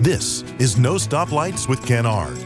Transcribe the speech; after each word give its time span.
This 0.00 0.44
is 0.58 0.78
No 0.78 0.94
Stoplights 0.94 1.68
with 1.68 1.84
Ken 1.84 2.06
Ard. 2.06 2.38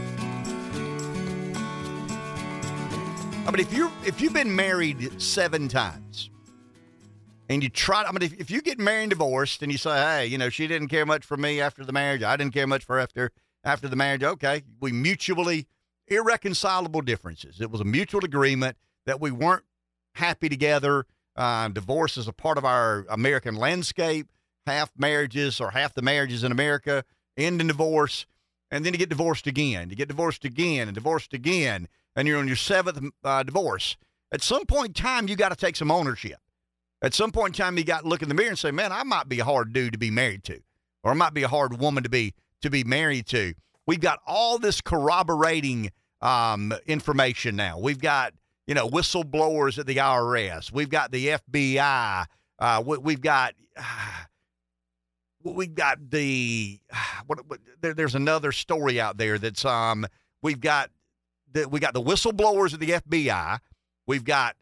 I 3.47 3.51
mean, 3.51 3.61
if 3.61 3.71
you 3.71 3.89
if 4.05 4.19
you've 4.19 4.33
been 4.33 4.53
married 4.53 5.21
seven 5.21 5.69
times, 5.69 6.29
and 7.47 7.63
you 7.63 7.69
try, 7.69 8.03
I 8.03 8.11
mean, 8.11 8.23
if, 8.23 8.33
if 8.33 8.51
you 8.51 8.61
get 8.61 8.77
married 8.77 9.03
and 9.03 9.09
divorced, 9.11 9.63
and 9.63 9.71
you 9.71 9.77
say, 9.77 9.95
hey, 9.95 10.25
you 10.25 10.37
know, 10.37 10.49
she 10.49 10.67
didn't 10.67 10.89
care 10.89 11.05
much 11.05 11.23
for 11.23 11.37
me 11.37 11.61
after 11.61 11.85
the 11.85 11.93
marriage, 11.93 12.23
I 12.23 12.35
didn't 12.35 12.53
care 12.53 12.67
much 12.67 12.83
for 12.83 12.99
after 12.99 13.31
after 13.63 13.87
the 13.87 13.95
marriage. 13.95 14.21
Okay, 14.21 14.63
we 14.81 14.91
mutually 14.91 15.65
irreconcilable 16.09 17.03
differences. 17.03 17.61
It 17.61 17.71
was 17.71 17.79
a 17.79 17.85
mutual 17.85 18.25
agreement 18.25 18.75
that 19.05 19.21
we 19.21 19.31
weren't 19.31 19.63
happy 20.15 20.49
together. 20.49 21.05
Uh, 21.37 21.69
divorce 21.69 22.17
is 22.17 22.27
a 22.27 22.33
part 22.33 22.57
of 22.57 22.65
our 22.65 23.05
American 23.09 23.55
landscape. 23.55 24.27
Half 24.67 24.91
marriages 24.97 25.61
or 25.61 25.71
half 25.71 25.93
the 25.93 26.01
marriages 26.01 26.43
in 26.43 26.51
America 26.51 27.05
end 27.37 27.61
in 27.61 27.67
divorce, 27.67 28.25
and 28.71 28.85
then 28.85 28.93
you 28.93 28.99
get 28.99 29.09
divorced 29.09 29.47
again. 29.47 29.89
You 29.89 29.95
get 29.95 30.07
divorced 30.07 30.45
again 30.45 30.87
and 30.87 30.95
divorced 30.95 31.33
again, 31.33 31.87
and 32.15 32.27
you're 32.27 32.39
on 32.39 32.47
your 32.47 32.55
seventh 32.55 33.11
uh, 33.23 33.43
divorce. 33.43 33.97
At 34.31 34.41
some 34.41 34.65
point 34.65 34.87
in 34.87 34.93
time, 34.93 35.27
you 35.27 35.35
got 35.35 35.49
to 35.49 35.55
take 35.55 35.75
some 35.75 35.91
ownership. 35.91 36.39
At 37.01 37.13
some 37.13 37.31
point 37.31 37.57
in 37.57 37.63
time, 37.63 37.77
you 37.77 37.83
got 37.83 38.01
to 38.01 38.07
look 38.07 38.21
in 38.21 38.29
the 38.29 38.35
mirror 38.35 38.49
and 38.49 38.59
say, 38.59 38.71
"Man, 38.71 38.91
I 38.91 39.03
might 39.03 39.29
be 39.29 39.39
a 39.39 39.45
hard 39.45 39.73
dude 39.73 39.93
to 39.93 39.99
be 39.99 40.11
married 40.11 40.43
to, 40.45 40.59
or 41.03 41.11
I 41.11 41.13
might 41.13 41.33
be 41.33 41.43
a 41.43 41.47
hard 41.47 41.79
woman 41.79 42.03
to 42.03 42.09
be 42.09 42.33
to 42.61 42.69
be 42.69 42.83
married 42.83 43.27
to." 43.27 43.53
We've 43.85 43.99
got 43.99 44.19
all 44.25 44.57
this 44.57 44.81
corroborating 44.81 45.91
um, 46.21 46.73
information 46.87 47.55
now. 47.55 47.77
We've 47.77 47.99
got 47.99 48.33
you 48.65 48.73
know 48.73 48.89
whistleblowers 48.89 49.77
at 49.77 49.85
the 49.85 49.97
IRS. 49.97 50.71
We've 50.71 50.89
got 50.89 51.11
the 51.11 51.27
FBI. 51.27 52.25
Uh, 52.57 52.83
we, 52.85 53.13
have 53.13 53.21
got. 53.21 53.53
Uh, 53.77 53.83
we've 55.53 55.75
got 55.75 56.09
the 56.09 56.79
what, 57.27 57.47
what 57.47 57.59
there, 57.81 57.93
there's 57.93 58.15
another 58.15 58.51
story 58.51 58.99
out 58.99 59.17
there 59.17 59.37
that's 59.37 59.65
um 59.65 60.05
we've 60.41 60.59
got 60.59 60.89
the, 61.51 61.67
we 61.69 61.79
got 61.79 61.93
the 61.93 62.01
whistleblowers 62.01 62.73
of 62.73 62.79
the 62.79 62.89
FBI. 62.89 63.59
We've 64.07 64.23
got 64.23 64.55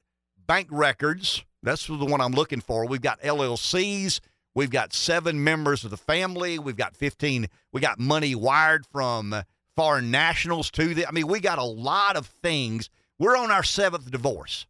bank 0.46 0.68
records. 0.72 1.44
That's 1.64 1.88
the 1.88 2.06
one 2.06 2.22
I'm 2.22 2.34
looking 2.34 2.62
for. 2.62 2.86
We've 2.86 3.02
got 3.02 3.22
LLCs. 3.22 4.20
We've 4.56 4.70
got 4.70 4.94
seven 4.94 5.44
members 5.44 5.84
of 5.84 5.92
the 5.92 5.98
family. 5.98 6.60
We've 6.60 6.78
got 6.78 6.96
15. 6.96 7.48
We 7.72 7.82
got 7.82 8.00
money 8.00 8.36
wired 8.36 8.86
from 8.86 9.36
foreign 9.76 10.12
nationals 10.12 10.70
to 10.72 10.94
the. 10.94 11.08
I 11.08 11.12
mean, 11.12 11.28
we 11.28 11.40
got 11.40 11.58
a 11.58 11.64
lot 11.64 12.16
of 12.16 12.28
things. 12.28 12.90
We're 13.18 13.36
on 13.36 13.50
our 13.50 13.64
seventh 13.64 14.12
divorce. 14.12 14.68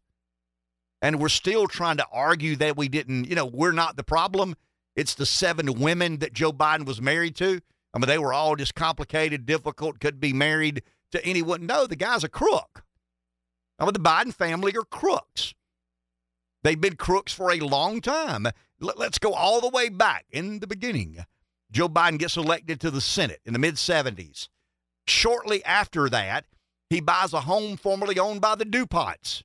And 1.02 1.20
we're 1.20 1.28
still 1.28 1.66
trying 1.66 1.98
to 1.98 2.06
argue 2.10 2.56
that 2.56 2.78
we 2.78 2.88
didn't, 2.88 3.28
you 3.28 3.34
know, 3.34 3.44
we're 3.44 3.72
not 3.72 3.96
the 3.96 4.04
problem. 4.04 4.56
It's 4.96 5.14
the 5.14 5.26
seven 5.26 5.80
women 5.80 6.18
that 6.18 6.32
Joe 6.32 6.52
Biden 6.52 6.86
was 6.86 7.00
married 7.00 7.36
to. 7.36 7.60
I 7.92 7.98
mean, 7.98 8.08
they 8.08 8.18
were 8.18 8.32
all 8.32 8.56
just 8.56 8.74
complicated, 8.74 9.46
difficult, 9.46 10.00
could 10.00 10.20
be 10.20 10.32
married 10.32 10.82
to 11.12 11.24
anyone. 11.24 11.66
No, 11.66 11.86
the 11.86 11.96
guy's 11.96 12.24
a 12.24 12.28
crook. 12.28 12.84
I 13.78 13.84
mean, 13.84 13.92
the 13.92 14.00
Biden 14.00 14.32
family 14.32 14.76
are 14.76 14.84
crooks. 14.84 15.54
They've 16.62 16.80
been 16.80 16.96
crooks 16.96 17.32
for 17.32 17.52
a 17.52 17.60
long 17.60 18.00
time. 18.00 18.46
Let's 18.80 19.18
go 19.18 19.32
all 19.32 19.60
the 19.60 19.68
way 19.68 19.88
back 19.88 20.24
in 20.30 20.60
the 20.60 20.66
beginning. 20.66 21.24
Joe 21.70 21.88
Biden 21.88 22.18
gets 22.18 22.36
elected 22.36 22.80
to 22.80 22.90
the 22.90 23.00
Senate 23.00 23.40
in 23.44 23.52
the 23.52 23.58
mid 23.58 23.74
70s. 23.74 24.48
Shortly 25.06 25.64
after 25.64 26.08
that, 26.08 26.46
he 26.88 27.00
buys 27.00 27.32
a 27.32 27.40
home 27.40 27.76
formerly 27.76 28.18
owned 28.18 28.40
by 28.40 28.54
the 28.54 28.64
DuPonts. 28.64 29.42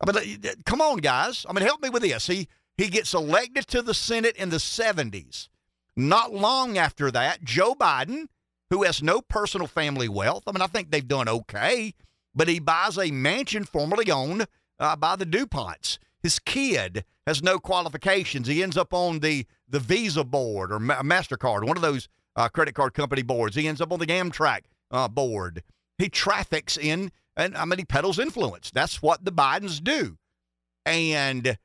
I 0.00 0.12
mean, 0.12 0.38
uh, 0.44 0.50
come 0.64 0.80
on, 0.80 0.98
guys. 0.98 1.44
I 1.48 1.52
mean, 1.52 1.64
help 1.64 1.82
me 1.82 1.90
with 1.90 2.02
this. 2.02 2.26
He 2.26 2.48
he 2.78 2.88
gets 2.88 3.12
elected 3.12 3.66
to 3.66 3.82
the 3.82 3.92
Senate 3.92 4.36
in 4.36 4.50
the 4.50 4.56
70s. 4.56 5.48
Not 5.96 6.32
long 6.32 6.78
after 6.78 7.10
that, 7.10 7.42
Joe 7.42 7.74
Biden, 7.74 8.26
who 8.70 8.84
has 8.84 9.02
no 9.02 9.20
personal 9.20 9.66
family 9.66 10.08
wealth, 10.08 10.44
I 10.46 10.52
mean, 10.52 10.62
I 10.62 10.68
think 10.68 10.90
they've 10.90 11.06
done 11.06 11.28
okay, 11.28 11.92
but 12.34 12.46
he 12.46 12.60
buys 12.60 12.96
a 12.96 13.10
mansion 13.10 13.64
formerly 13.64 14.10
owned 14.12 14.46
uh, 14.78 14.94
by 14.94 15.16
the 15.16 15.26
DuPonts. 15.26 15.98
His 16.22 16.38
kid 16.38 17.04
has 17.26 17.42
no 17.42 17.58
qualifications. 17.58 18.46
He 18.46 18.62
ends 18.62 18.76
up 18.76 18.94
on 18.94 19.18
the, 19.18 19.44
the 19.68 19.80
Visa 19.80 20.22
board 20.22 20.70
or 20.70 20.78
Ma- 20.78 21.02
MasterCard, 21.02 21.66
one 21.66 21.76
of 21.76 21.82
those 21.82 22.08
uh, 22.36 22.48
credit 22.48 22.76
card 22.76 22.94
company 22.94 23.22
boards. 23.22 23.56
He 23.56 23.66
ends 23.66 23.80
up 23.80 23.92
on 23.92 23.98
the 23.98 24.06
Amtrak 24.06 24.60
uh, 24.92 25.08
board. 25.08 25.64
He 25.98 26.08
traffics 26.08 26.76
in, 26.76 27.10
and 27.36 27.56
I 27.56 27.64
mean, 27.64 27.80
he 27.80 27.84
peddles 27.84 28.20
influence. 28.20 28.70
That's 28.70 29.02
what 29.02 29.24
the 29.24 29.32
Bidens 29.32 29.82
do. 29.82 30.16
And 30.86 31.58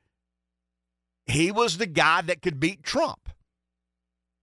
he 1.26 1.50
was 1.50 1.78
the 1.78 1.86
guy 1.86 2.22
that 2.22 2.42
could 2.42 2.60
beat 2.60 2.82
Trump. 2.82 3.30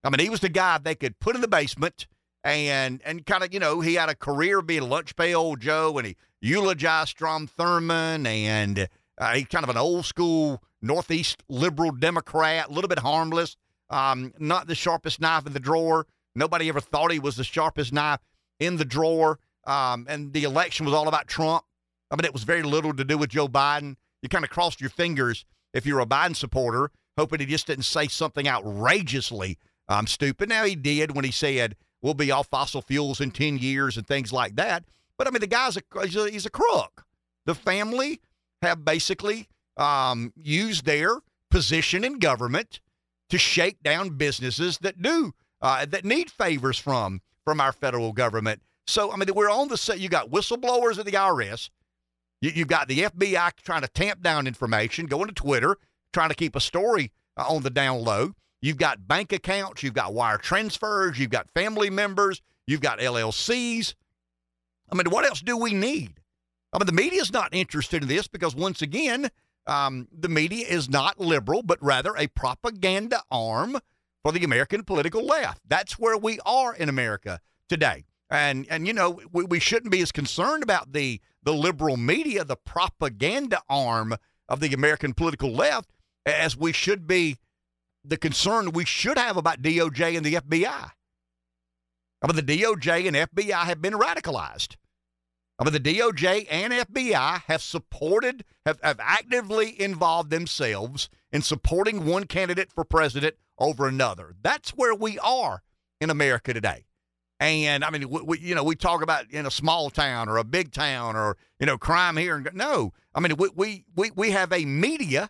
I 0.04 0.10
mean, 0.10 0.20
he 0.20 0.30
was 0.30 0.40
the 0.40 0.48
guy 0.48 0.78
they 0.78 0.94
could 0.94 1.20
put 1.20 1.36
in 1.36 1.40
the 1.40 1.48
basement 1.48 2.06
and 2.44 3.00
and 3.04 3.24
kind 3.24 3.44
of, 3.44 3.54
you 3.54 3.60
know, 3.60 3.80
he 3.80 3.94
had 3.94 4.08
a 4.08 4.14
career 4.14 4.62
being 4.62 4.82
a 4.82 4.86
lunch 4.86 5.14
pail 5.14 5.54
Joe 5.54 5.96
and 5.98 6.06
he 6.08 6.16
eulogized 6.40 7.10
Strom 7.10 7.48
Thurmond 7.48 8.26
and 8.26 8.88
uh, 9.18 9.34
he's 9.34 9.46
kind 9.46 9.62
of 9.62 9.70
an 9.70 9.76
old 9.76 10.04
school 10.06 10.62
Northeast 10.80 11.44
liberal 11.48 11.92
Democrat, 11.92 12.68
a 12.68 12.72
little 12.72 12.88
bit 12.88 12.98
harmless, 12.98 13.56
um, 13.90 14.32
not 14.38 14.66
the 14.66 14.74
sharpest 14.74 15.20
knife 15.20 15.46
in 15.46 15.52
the 15.52 15.60
drawer. 15.60 16.06
Nobody 16.34 16.68
ever 16.68 16.80
thought 16.80 17.12
he 17.12 17.20
was 17.20 17.36
the 17.36 17.44
sharpest 17.44 17.92
knife 17.92 18.20
in 18.58 18.76
the 18.76 18.84
drawer. 18.84 19.38
Um, 19.64 20.06
and 20.08 20.32
the 20.32 20.42
election 20.42 20.84
was 20.84 20.94
all 20.94 21.06
about 21.06 21.28
Trump. 21.28 21.64
I 22.10 22.16
mean, 22.16 22.24
it 22.24 22.32
was 22.32 22.42
very 22.42 22.64
little 22.64 22.92
to 22.94 23.04
do 23.04 23.16
with 23.16 23.30
Joe 23.30 23.46
Biden. 23.46 23.94
You 24.22 24.28
kind 24.28 24.42
of 24.44 24.50
crossed 24.50 24.80
your 24.80 24.90
fingers 24.90 25.44
if 25.72 25.86
you're 25.86 26.00
a 26.00 26.06
Biden 26.06 26.36
supporter, 26.36 26.90
hoping 27.16 27.40
he 27.40 27.46
just 27.46 27.66
didn't 27.66 27.84
say 27.84 28.08
something 28.08 28.48
outrageously 28.48 29.58
um, 29.88 30.06
stupid. 30.06 30.48
Now, 30.48 30.64
he 30.64 30.74
did 30.74 31.14
when 31.14 31.24
he 31.24 31.30
said, 31.30 31.76
we'll 32.00 32.14
be 32.14 32.30
off 32.30 32.48
fossil 32.48 32.82
fuels 32.82 33.20
in 33.20 33.30
10 33.30 33.58
years 33.58 33.96
and 33.96 34.06
things 34.06 34.32
like 34.32 34.56
that. 34.56 34.84
But 35.18 35.26
I 35.26 35.30
mean, 35.30 35.40
the 35.40 35.46
guy's 35.46 35.76
a, 35.76 35.82
he's 36.02 36.16
a, 36.16 36.30
he's 36.30 36.46
a 36.46 36.50
crook. 36.50 37.04
The 37.46 37.54
family 37.54 38.20
have 38.62 38.84
basically 38.84 39.48
um, 39.76 40.32
used 40.36 40.84
their 40.84 41.18
position 41.50 42.04
in 42.04 42.18
government 42.18 42.80
to 43.28 43.38
shake 43.38 43.82
down 43.82 44.10
businesses 44.10 44.78
that 44.78 45.00
do, 45.00 45.32
uh, 45.60 45.86
that 45.86 46.04
need 46.04 46.30
favors 46.30 46.78
from 46.78 47.20
from 47.44 47.60
our 47.60 47.72
federal 47.72 48.12
government. 48.12 48.62
So, 48.86 49.12
I 49.12 49.16
mean, 49.16 49.28
we're 49.34 49.50
on 49.50 49.68
the 49.68 49.76
set. 49.76 50.00
You 50.00 50.08
got 50.08 50.30
whistleblowers 50.30 50.98
at 50.98 51.06
the 51.06 51.12
IRS 51.12 51.70
you, 52.42 52.50
have 52.50 52.68
got 52.68 52.88
the 52.88 52.98
FBI 52.98 53.52
trying 53.62 53.82
to 53.82 53.88
tamp 53.88 54.20
down 54.20 54.46
information, 54.46 55.06
going 55.06 55.28
to 55.28 55.34
Twitter, 55.34 55.76
trying 56.12 56.28
to 56.28 56.34
keep 56.34 56.56
a 56.56 56.60
story 56.60 57.12
uh, 57.36 57.46
on 57.48 57.62
the 57.62 57.70
down 57.70 58.02
low. 58.02 58.34
You've 58.60 58.76
got 58.76 59.08
bank 59.08 59.32
accounts, 59.32 59.82
you've 59.82 59.94
got 59.94 60.12
wire 60.12 60.38
transfers, 60.38 61.18
you've 61.18 61.30
got 61.30 61.48
family 61.54 61.88
members, 61.88 62.42
you've 62.66 62.80
got 62.80 62.98
LLCs. 62.98 63.94
I 64.90 64.94
mean, 64.94 65.10
what 65.10 65.24
else 65.24 65.40
do 65.40 65.56
we 65.56 65.72
need? 65.72 66.20
I 66.72 66.78
mean, 66.78 66.86
the 66.86 66.92
media 66.92 67.20
is 67.20 67.32
not 67.32 67.54
interested 67.54 68.02
in 68.02 68.08
this 68.08 68.28
because, 68.28 68.54
once 68.54 68.82
again, 68.82 69.30
um, 69.66 70.08
the 70.12 70.28
media 70.28 70.66
is 70.66 70.88
not 70.88 71.20
liberal, 71.20 71.62
but 71.62 71.82
rather 71.82 72.14
a 72.16 72.26
propaganda 72.28 73.22
arm 73.30 73.78
for 74.22 74.32
the 74.32 74.44
American 74.44 74.82
political 74.82 75.24
left. 75.24 75.62
That's 75.68 75.98
where 75.98 76.16
we 76.16 76.40
are 76.44 76.74
in 76.74 76.88
America 76.88 77.40
today. 77.68 78.04
And, 78.32 78.66
and 78.70 78.86
you 78.86 78.94
know, 78.94 79.20
we, 79.30 79.44
we 79.44 79.60
shouldn't 79.60 79.92
be 79.92 80.00
as 80.00 80.10
concerned 80.10 80.62
about 80.62 80.92
the 80.94 81.20
the 81.42 81.52
liberal 81.52 81.96
media, 81.96 82.44
the 82.44 82.56
propaganda 82.56 83.60
arm 83.68 84.14
of 84.48 84.60
the 84.60 84.72
American 84.72 85.12
political 85.12 85.52
left, 85.52 85.90
as 86.24 86.56
we 86.56 86.72
should 86.72 87.06
be 87.06 87.38
the 88.04 88.16
concern 88.16 88.72
we 88.72 88.84
should 88.84 89.18
have 89.18 89.36
about 89.36 89.60
DOJ 89.60 90.16
and 90.16 90.24
the 90.24 90.34
FBI. 90.34 90.90
I 92.22 92.26
mean, 92.26 92.36
the 92.36 92.58
DOJ 92.58 93.08
and 93.08 93.16
FBI 93.16 93.64
have 93.64 93.82
been 93.82 93.94
radicalized. 93.94 94.76
I 95.58 95.64
mean, 95.64 95.72
the 95.72 95.80
DOJ 95.80 96.46
and 96.50 96.72
FBI 96.72 97.42
have 97.42 97.62
supported, 97.62 98.44
have, 98.64 98.80
have 98.82 99.00
actively 99.00 99.80
involved 99.80 100.30
themselves 100.30 101.10
in 101.32 101.42
supporting 101.42 102.06
one 102.06 102.24
candidate 102.24 102.72
for 102.72 102.84
president 102.84 103.36
over 103.58 103.86
another. 103.86 104.34
That's 104.40 104.70
where 104.70 104.94
we 104.94 105.18
are 105.18 105.62
in 106.00 106.10
America 106.10 106.54
today. 106.54 106.84
And 107.42 107.84
I 107.84 107.90
mean, 107.90 108.08
we, 108.08 108.22
we, 108.22 108.38
you 108.38 108.54
know, 108.54 108.62
we 108.62 108.76
talk 108.76 109.02
about 109.02 109.28
in 109.30 109.46
a 109.46 109.50
small 109.50 109.90
town 109.90 110.28
or 110.28 110.36
a 110.36 110.44
big 110.44 110.70
town 110.70 111.16
or 111.16 111.36
you 111.58 111.66
know 111.66 111.76
crime 111.76 112.16
here. 112.16 112.36
And 112.36 112.48
no, 112.54 112.92
I 113.14 113.20
mean, 113.20 113.36
we 113.36 113.48
we 113.56 113.84
we, 113.96 114.10
we 114.14 114.30
have 114.30 114.52
a 114.52 114.64
media 114.64 115.28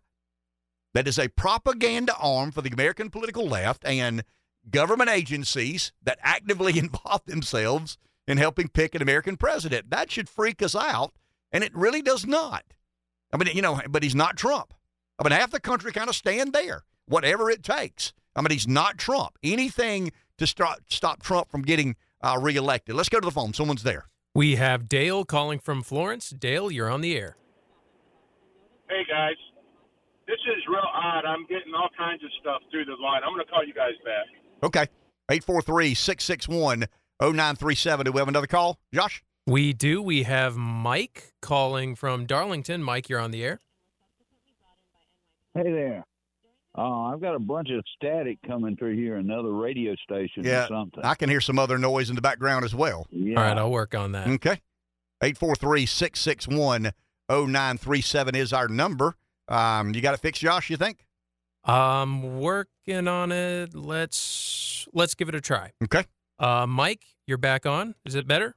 that 0.92 1.08
is 1.08 1.18
a 1.18 1.28
propaganda 1.28 2.14
arm 2.20 2.52
for 2.52 2.60
the 2.60 2.68
American 2.70 3.08
political 3.08 3.46
left 3.46 3.82
and 3.86 4.24
government 4.70 5.08
agencies 5.08 5.92
that 6.02 6.18
actively 6.22 6.78
involve 6.78 7.24
themselves 7.24 7.96
in 8.26 8.36
helping 8.36 8.68
pick 8.68 8.94
an 8.94 9.00
American 9.00 9.38
president. 9.38 9.88
That 9.88 10.10
should 10.10 10.28
freak 10.28 10.60
us 10.60 10.76
out, 10.76 11.14
and 11.50 11.64
it 11.64 11.74
really 11.74 12.02
does 12.02 12.26
not. 12.26 12.62
I 13.32 13.38
mean, 13.38 13.56
you 13.56 13.62
know, 13.62 13.80
but 13.88 14.02
he's 14.02 14.14
not 14.14 14.36
Trump. 14.36 14.74
I 15.18 15.24
mean, 15.24 15.32
half 15.32 15.50
the 15.50 15.60
country 15.60 15.92
kind 15.92 16.10
of 16.10 16.14
stand 16.14 16.52
there, 16.52 16.84
whatever 17.06 17.48
it 17.48 17.62
takes. 17.62 18.12
I 18.36 18.42
mean, 18.42 18.50
he's 18.50 18.68
not 18.68 18.98
Trump. 18.98 19.38
Anything 19.42 20.12
to 20.42 20.46
stop, 20.46 20.78
stop 20.88 21.22
Trump 21.22 21.50
from 21.50 21.62
getting 21.62 21.96
uh, 22.20 22.38
reelected. 22.40 22.94
Let's 22.94 23.08
go 23.08 23.20
to 23.20 23.24
the 23.24 23.32
phone. 23.32 23.54
Someone's 23.54 23.82
there. 23.82 24.06
We 24.34 24.56
have 24.56 24.88
Dale 24.88 25.24
calling 25.24 25.58
from 25.58 25.82
Florence. 25.82 26.30
Dale, 26.30 26.70
you're 26.70 26.90
on 26.90 27.00
the 27.00 27.16
air. 27.16 27.36
Hey, 28.88 29.02
guys. 29.08 29.36
This 30.26 30.38
is 30.56 30.62
real 30.68 30.80
odd. 30.94 31.24
I'm 31.24 31.46
getting 31.46 31.74
all 31.74 31.88
kinds 31.96 32.22
of 32.24 32.30
stuff 32.40 32.62
through 32.70 32.86
the 32.86 32.96
line. 33.02 33.22
I'm 33.24 33.34
going 33.34 33.44
to 33.44 33.50
call 33.50 33.64
you 33.64 33.74
guys 33.74 33.92
back. 34.04 34.26
Okay. 34.62 34.86
843 35.30 35.94
661 35.94 36.86
0937. 37.20 38.06
Do 38.06 38.12
we 38.12 38.18
have 38.18 38.28
another 38.28 38.46
call? 38.46 38.78
Josh? 38.92 39.22
We 39.46 39.72
do. 39.72 40.00
We 40.00 40.22
have 40.22 40.56
Mike 40.56 41.32
calling 41.40 41.94
from 41.94 42.26
Darlington. 42.26 42.82
Mike, 42.82 43.08
you're 43.08 43.20
on 43.20 43.30
the 43.30 43.44
air. 43.44 43.60
Hey 45.54 45.64
there. 45.64 46.04
Uh, 46.76 47.02
I've 47.12 47.20
got 47.20 47.34
a 47.34 47.38
bunch 47.38 47.68
of 47.70 47.84
static 47.96 48.38
coming 48.46 48.76
through 48.76 48.96
here, 48.96 49.16
another 49.16 49.52
radio 49.52 49.94
station 49.96 50.42
Yeah, 50.44 50.64
or 50.64 50.68
something. 50.68 51.04
I 51.04 51.14
can 51.14 51.28
hear 51.28 51.40
some 51.42 51.58
other 51.58 51.76
noise 51.78 52.08
in 52.08 52.16
the 52.16 52.22
background 52.22 52.64
as 52.64 52.74
well. 52.74 53.06
yeah. 53.10 53.36
All 53.38 53.44
right, 53.44 53.58
I'll 53.58 53.70
work 53.70 53.94
on 53.94 54.12
that. 54.12 54.26
Okay. 54.26 54.60
843 55.22 55.84
661 55.86 56.92
0937 57.28 58.34
is 58.34 58.52
our 58.52 58.68
number. 58.68 59.16
Um, 59.48 59.94
you 59.94 60.00
got 60.00 60.14
it 60.14 60.20
fixed, 60.20 60.40
Josh, 60.40 60.70
you 60.70 60.76
think? 60.76 61.04
I'm 61.64 62.40
working 62.40 63.06
on 63.06 63.30
it. 63.32 63.74
Let's 63.74 64.88
let's 64.92 65.14
give 65.14 65.28
it 65.28 65.34
a 65.34 65.40
try. 65.40 65.72
Okay. 65.84 66.04
Uh, 66.38 66.66
Mike, 66.66 67.04
you're 67.26 67.38
back 67.38 67.66
on. 67.66 67.94
Is 68.04 68.14
it 68.16 68.26
better? 68.26 68.56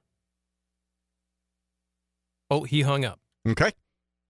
Oh, 2.49 2.63
he 2.63 2.81
hung 2.81 3.05
up. 3.05 3.19
Okay. 3.47 3.71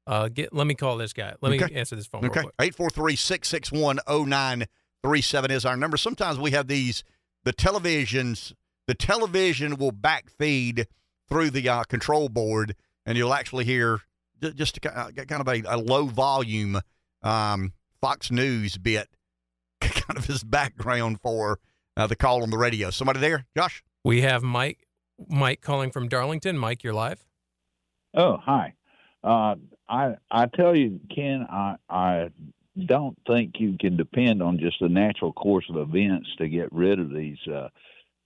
Uh, 0.07 0.27
get. 0.27 0.53
Let 0.53 0.67
me 0.67 0.75
call 0.75 0.97
this 0.97 1.13
guy. 1.13 1.33
Let 1.41 1.51
me 1.51 1.59
answer 1.75 1.95
this 1.95 2.05
phone 2.07 2.25
Okay. 2.25 2.41
quick. 2.41 2.53
843 2.59 3.15
661 3.15 3.99
0937 4.07 5.51
is 5.51 5.65
our 5.65 5.75
number. 5.77 5.97
Sometimes 5.97 6.37
we 6.39 6.51
have 6.51 6.67
these, 6.67 7.03
the 7.43 7.53
televisions, 7.53 8.53
the 8.87 8.93
television 8.93 9.77
will 9.77 9.91
backfeed 9.91 10.85
through 11.27 11.49
the 11.49 11.67
uh, 11.67 11.83
control 11.85 12.29
board, 12.29 12.75
and 13.05 13.17
you'll 13.17 13.33
actually 13.33 13.65
hear 13.65 14.01
ju- 14.41 14.53
just 14.53 14.77
a, 14.77 14.79
ki- 14.79 14.89
uh, 14.89 15.09
kind 15.27 15.41
of 15.41 15.47
a, 15.47 15.63
a 15.67 15.77
low 15.77 16.05
volume 16.05 16.79
um, 17.23 17.73
Fox 17.99 18.29
News 18.29 18.77
bit, 18.77 19.07
kind 19.81 20.17
of 20.17 20.29
as 20.29 20.43
background 20.43 21.19
for 21.21 21.59
uh, 21.97 22.05
the 22.05 22.15
call 22.15 22.43
on 22.43 22.51
the 22.51 22.57
radio. 22.59 22.91
Somebody 22.91 23.19
there, 23.19 23.47
Josh? 23.57 23.83
We 24.03 24.21
have 24.21 24.43
Mike. 24.43 24.85
Mike 25.29 25.61
calling 25.61 25.89
from 25.91 26.07
Darlington. 26.09 26.57
Mike, 26.57 26.83
you're 26.83 26.93
live. 26.93 27.23
Oh, 28.13 28.37
hi. 28.37 28.73
Uh, 29.23 29.55
I 29.87 30.15
I 30.31 30.47
tell 30.47 30.75
you, 30.75 30.99
Ken, 31.13 31.45
I 31.49 31.75
I 31.89 32.29
don't 32.85 33.17
think 33.27 33.55
you 33.59 33.77
can 33.79 33.97
depend 33.97 34.41
on 34.41 34.59
just 34.59 34.77
the 34.81 34.89
natural 34.89 35.33
course 35.33 35.65
of 35.69 35.77
events 35.77 36.27
to 36.37 36.49
get 36.49 36.71
rid 36.73 36.99
of 36.99 37.09
these 37.13 37.37
uh, 37.47 37.69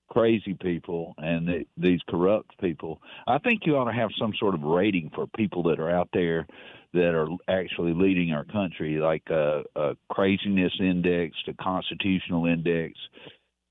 crazy 0.09 0.55
people 0.55 1.13
and 1.19 1.47
the, 1.47 1.65
these 1.77 1.99
corrupt 2.09 2.59
people. 2.59 3.01
I 3.27 3.37
think 3.37 3.65
you 3.65 3.77
ought 3.77 3.85
to 3.85 3.93
have 3.93 4.09
some 4.17 4.33
sort 4.39 4.55
of 4.55 4.63
rating 4.63 5.11
for 5.13 5.27
people 5.27 5.63
that 5.63 5.79
are 5.79 5.89
out 5.89 6.09
there 6.13 6.47
that 6.93 7.13
are 7.13 7.27
actually 7.47 7.93
leading 7.93 8.31
our 8.33 8.45
country, 8.45 8.97
like 8.97 9.29
a, 9.29 9.63
a 9.75 9.95
craziness 10.09 10.73
index, 10.79 11.35
a 11.47 11.53
constitutional 11.53 12.47
index, 12.47 12.97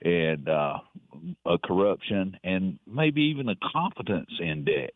and 0.05 0.49
uh, 0.49 0.79
a 1.44 1.58
corruption, 1.58 2.38
and 2.44 2.79
maybe 2.87 3.23
even 3.23 3.49
a 3.49 3.56
competence 3.73 4.31
index 4.41 4.93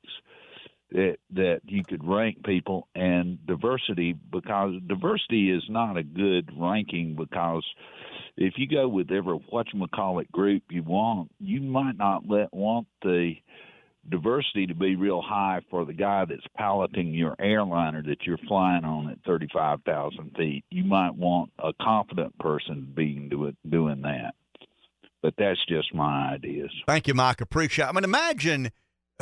that 0.93 1.17
that 1.31 1.61
you 1.67 1.83
could 1.85 2.06
rank 2.06 2.44
people 2.44 2.89
and 2.94 3.44
diversity 3.47 4.12
because 4.12 4.75
diversity 4.87 5.50
is 5.50 5.62
not 5.69 5.97
a 5.97 6.03
good 6.03 6.50
ranking 6.56 7.15
because 7.17 7.65
if 8.37 8.55
you 8.56 8.67
go 8.69 8.89
with 8.89 9.11
every 9.11 9.39
whatchamacallit 9.53 10.31
group 10.31 10.62
you 10.71 10.83
want, 10.83 11.31
you 11.39 11.61
might 11.61 11.97
not 11.97 12.29
let 12.29 12.53
want 12.53 12.87
the 13.03 13.35
diversity 14.09 14.67
to 14.67 14.75
be 14.75 14.97
real 14.97 15.23
high 15.23 15.61
for 15.71 15.85
the 15.85 15.93
guy 15.93 16.25
that's 16.25 16.47
piloting 16.56 17.15
your 17.15 17.37
airliner 17.38 18.03
that 18.03 18.27
you're 18.27 18.38
flying 18.49 18.85
on 18.85 19.11
at 19.11 19.19
35,000 19.25 20.35
feet. 20.37 20.65
You 20.71 20.85
might 20.85 21.15
want 21.15 21.50
a 21.59 21.73
confident 21.81 22.37
person 22.38 22.93
being 22.95 23.29
doing 23.29 23.56
doing 23.69 24.03
that. 24.03 24.35
But 25.23 25.35
that's 25.38 25.65
just 25.69 25.95
my 25.95 26.33
ideas. 26.33 26.71
Thank 26.87 27.06
you, 27.06 27.15
Mike. 27.15 27.41
Appreciate. 27.41 27.87
I 27.87 27.93
mean, 27.93 28.03
imagine 28.03 28.73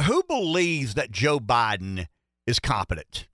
who 0.02 0.22
believes 0.24 0.94
that 0.94 1.10
Joe 1.10 1.38
Biden 1.40 2.06
is 2.46 2.58
competent. 2.58 3.28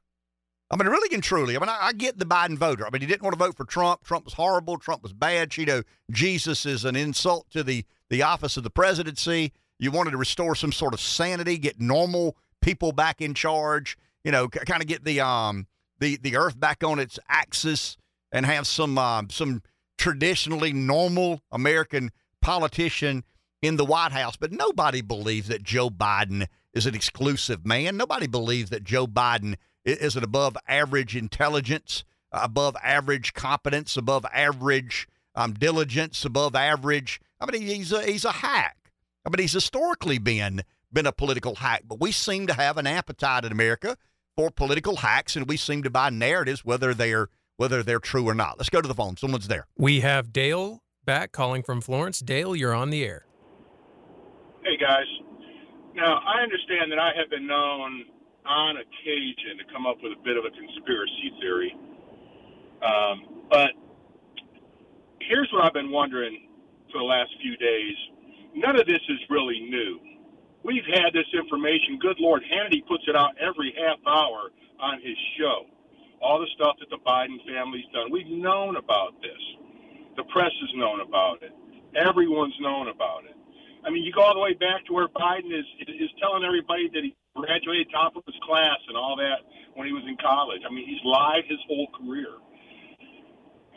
I 0.70 0.76
mean, 0.76 0.88
really 0.88 1.14
and 1.14 1.22
truly. 1.22 1.56
I 1.56 1.60
mean, 1.60 1.68
I, 1.68 1.78
I 1.80 1.92
get 1.92 2.18
the 2.18 2.24
Biden 2.24 2.58
voter. 2.58 2.86
I 2.86 2.90
mean, 2.90 3.00
he 3.00 3.06
didn't 3.06 3.22
want 3.22 3.34
to 3.34 3.44
vote 3.44 3.56
for 3.56 3.64
Trump. 3.64 4.02
Trump 4.04 4.24
was 4.24 4.34
horrible. 4.34 4.78
Trump 4.78 5.02
was 5.02 5.12
bad. 5.12 5.56
Know, 5.56 5.82
Jesus 6.10 6.66
is 6.66 6.84
an 6.84 6.96
insult 6.96 7.48
to 7.50 7.62
the 7.62 7.84
the 8.10 8.22
office 8.22 8.56
of 8.56 8.64
the 8.64 8.70
presidency. 8.70 9.52
You 9.78 9.90
wanted 9.90 10.10
to 10.12 10.16
restore 10.16 10.54
some 10.54 10.72
sort 10.72 10.94
of 10.94 11.00
sanity, 11.00 11.58
get 11.58 11.80
normal 11.80 12.36
people 12.60 12.92
back 12.92 13.20
in 13.20 13.34
charge. 13.34 13.96
You 14.24 14.32
know, 14.32 14.48
k- 14.48 14.64
kind 14.66 14.82
of 14.82 14.88
get 14.88 15.04
the 15.04 15.20
um 15.20 15.68
the 16.00 16.16
the 16.16 16.36
earth 16.36 16.58
back 16.58 16.82
on 16.82 16.98
its 16.98 17.18
axis 17.28 17.96
and 18.32 18.44
have 18.44 18.66
some 18.66 18.98
um, 18.98 19.30
some 19.30 19.62
traditionally 19.98 20.72
normal 20.72 21.40
American 21.52 22.10
politician 22.42 23.24
in 23.62 23.76
the 23.76 23.84
White 23.84 24.12
House, 24.12 24.36
but 24.36 24.52
nobody 24.52 25.00
believes 25.00 25.48
that 25.48 25.62
Joe 25.62 25.90
Biden 25.90 26.46
is 26.72 26.86
an 26.86 26.94
exclusive 26.94 27.66
man. 27.66 27.96
Nobody 27.96 28.26
believes 28.26 28.70
that 28.70 28.84
Joe 28.84 29.06
Biden 29.06 29.56
is 29.84 30.16
an 30.16 30.24
above 30.24 30.56
average 30.68 31.16
intelligence, 31.16 32.04
above 32.32 32.76
average 32.82 33.32
competence, 33.34 33.96
above 33.96 34.26
average 34.32 35.08
um, 35.34 35.52
diligence, 35.54 36.24
above 36.24 36.54
average. 36.54 37.20
I 37.40 37.50
mean, 37.50 37.62
he's 37.62 37.92
a, 37.92 38.02
he's 38.02 38.24
a 38.24 38.32
hack. 38.32 38.76
I 39.24 39.30
mean, 39.30 39.40
he's 39.40 39.52
historically 39.52 40.18
been 40.18 40.62
been 40.92 41.06
a 41.06 41.12
political 41.12 41.56
hack, 41.56 41.82
but 41.86 42.00
we 42.00 42.12
seem 42.12 42.46
to 42.46 42.54
have 42.54 42.78
an 42.78 42.86
appetite 42.86 43.44
in 43.44 43.52
America 43.52 43.96
for 44.36 44.50
political 44.50 44.96
hacks, 44.96 45.34
and 45.36 45.48
we 45.48 45.56
seem 45.56 45.82
to 45.82 45.90
buy 45.90 46.10
narratives 46.10 46.64
whether 46.64 46.94
they're 46.94 47.28
whether 47.56 47.82
they're 47.82 47.98
true 47.98 48.28
or 48.28 48.34
not. 48.34 48.58
Let's 48.58 48.70
go 48.70 48.80
to 48.80 48.88
the 48.88 48.94
phone. 48.94 49.16
Someone's 49.16 49.48
there. 49.48 49.66
We 49.76 50.00
have 50.00 50.32
Dale 50.32 50.82
back 51.04 51.32
calling 51.32 51.62
from 51.62 51.80
Florence. 51.80 52.20
Dale, 52.20 52.54
you're 52.54 52.74
on 52.74 52.90
the 52.90 53.04
air. 53.04 53.24
Hey, 54.66 54.76
guys. 54.76 55.06
Now, 55.94 56.18
I 56.26 56.42
understand 56.42 56.90
that 56.90 56.98
I 56.98 57.12
have 57.14 57.30
been 57.30 57.46
known 57.46 58.02
on 58.44 58.76
occasion 58.82 59.62
to 59.62 59.64
come 59.72 59.86
up 59.86 59.98
with 60.02 60.10
a 60.10 60.20
bit 60.24 60.36
of 60.36 60.42
a 60.44 60.50
conspiracy 60.50 61.30
theory. 61.38 61.70
Um, 62.82 63.46
but 63.48 63.70
here's 65.20 65.48
what 65.52 65.62
I've 65.64 65.72
been 65.72 65.92
wondering 65.92 66.48
for 66.90 66.98
the 66.98 67.04
last 67.04 67.30
few 67.40 67.56
days. 67.58 67.94
None 68.56 68.74
of 68.74 68.88
this 68.88 68.98
is 69.08 69.20
really 69.30 69.60
new. 69.70 70.00
We've 70.64 70.86
had 70.90 71.14
this 71.14 71.30
information. 71.32 72.00
Good 72.02 72.18
Lord, 72.18 72.42
Hannity 72.42 72.84
puts 72.88 73.04
it 73.06 73.14
out 73.14 73.38
every 73.38 73.72
half 73.78 73.98
hour 74.04 74.50
on 74.82 75.00
his 75.00 75.16
show. 75.38 75.66
All 76.20 76.40
the 76.40 76.50
stuff 76.56 76.74
that 76.80 76.90
the 76.90 76.98
Biden 77.06 77.38
family's 77.46 77.86
done. 77.94 78.10
We've 78.10 78.26
known 78.26 78.78
about 78.78 79.14
this. 79.22 79.42
The 80.16 80.24
press 80.24 80.50
has 80.50 80.70
known 80.74 81.02
about 81.02 81.44
it. 81.44 81.52
Everyone's 81.94 82.58
known 82.60 82.88
about 82.88 83.26
it. 83.26 83.36
I 83.86 83.90
mean, 83.90 84.04
you 84.04 84.12
go 84.12 84.22
all 84.22 84.34
the 84.34 84.40
way 84.40 84.54
back 84.54 84.84
to 84.86 84.92
where 84.92 85.08
Biden 85.08 85.54
is 85.54 85.66
is 85.88 86.10
telling 86.20 86.44
everybody 86.44 86.90
that 86.92 87.04
he 87.04 87.14
graduated 87.36 87.88
top 87.92 88.16
of 88.16 88.24
his 88.26 88.36
class 88.42 88.78
and 88.88 88.96
all 88.96 89.16
that 89.16 89.46
when 89.74 89.86
he 89.86 89.94
was 89.94 90.04
in 90.08 90.16
college. 90.18 90.62
I 90.68 90.72
mean, 90.74 90.86
he's 90.88 91.02
lied 91.04 91.44
his 91.48 91.60
whole 91.68 91.88
career. 91.96 92.36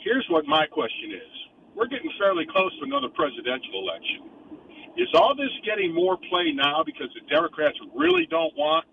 Here's 0.03 0.25
what 0.29 0.45
my 0.47 0.67
question 0.67 1.11
is: 1.13 1.33
We're 1.75 1.87
getting 1.87 2.11
fairly 2.19 2.47
close 2.51 2.73
to 2.79 2.85
another 2.85 3.09
presidential 3.09 3.79
election. 3.83 4.29
Is 4.97 5.09
all 5.15 5.35
this 5.35 5.51
getting 5.65 5.93
more 5.95 6.17
play 6.29 6.51
now 6.53 6.83
because 6.83 7.07
the 7.15 7.23
Democrats 7.29 7.77
really 7.95 8.27
don't 8.29 8.55
want 8.57 8.85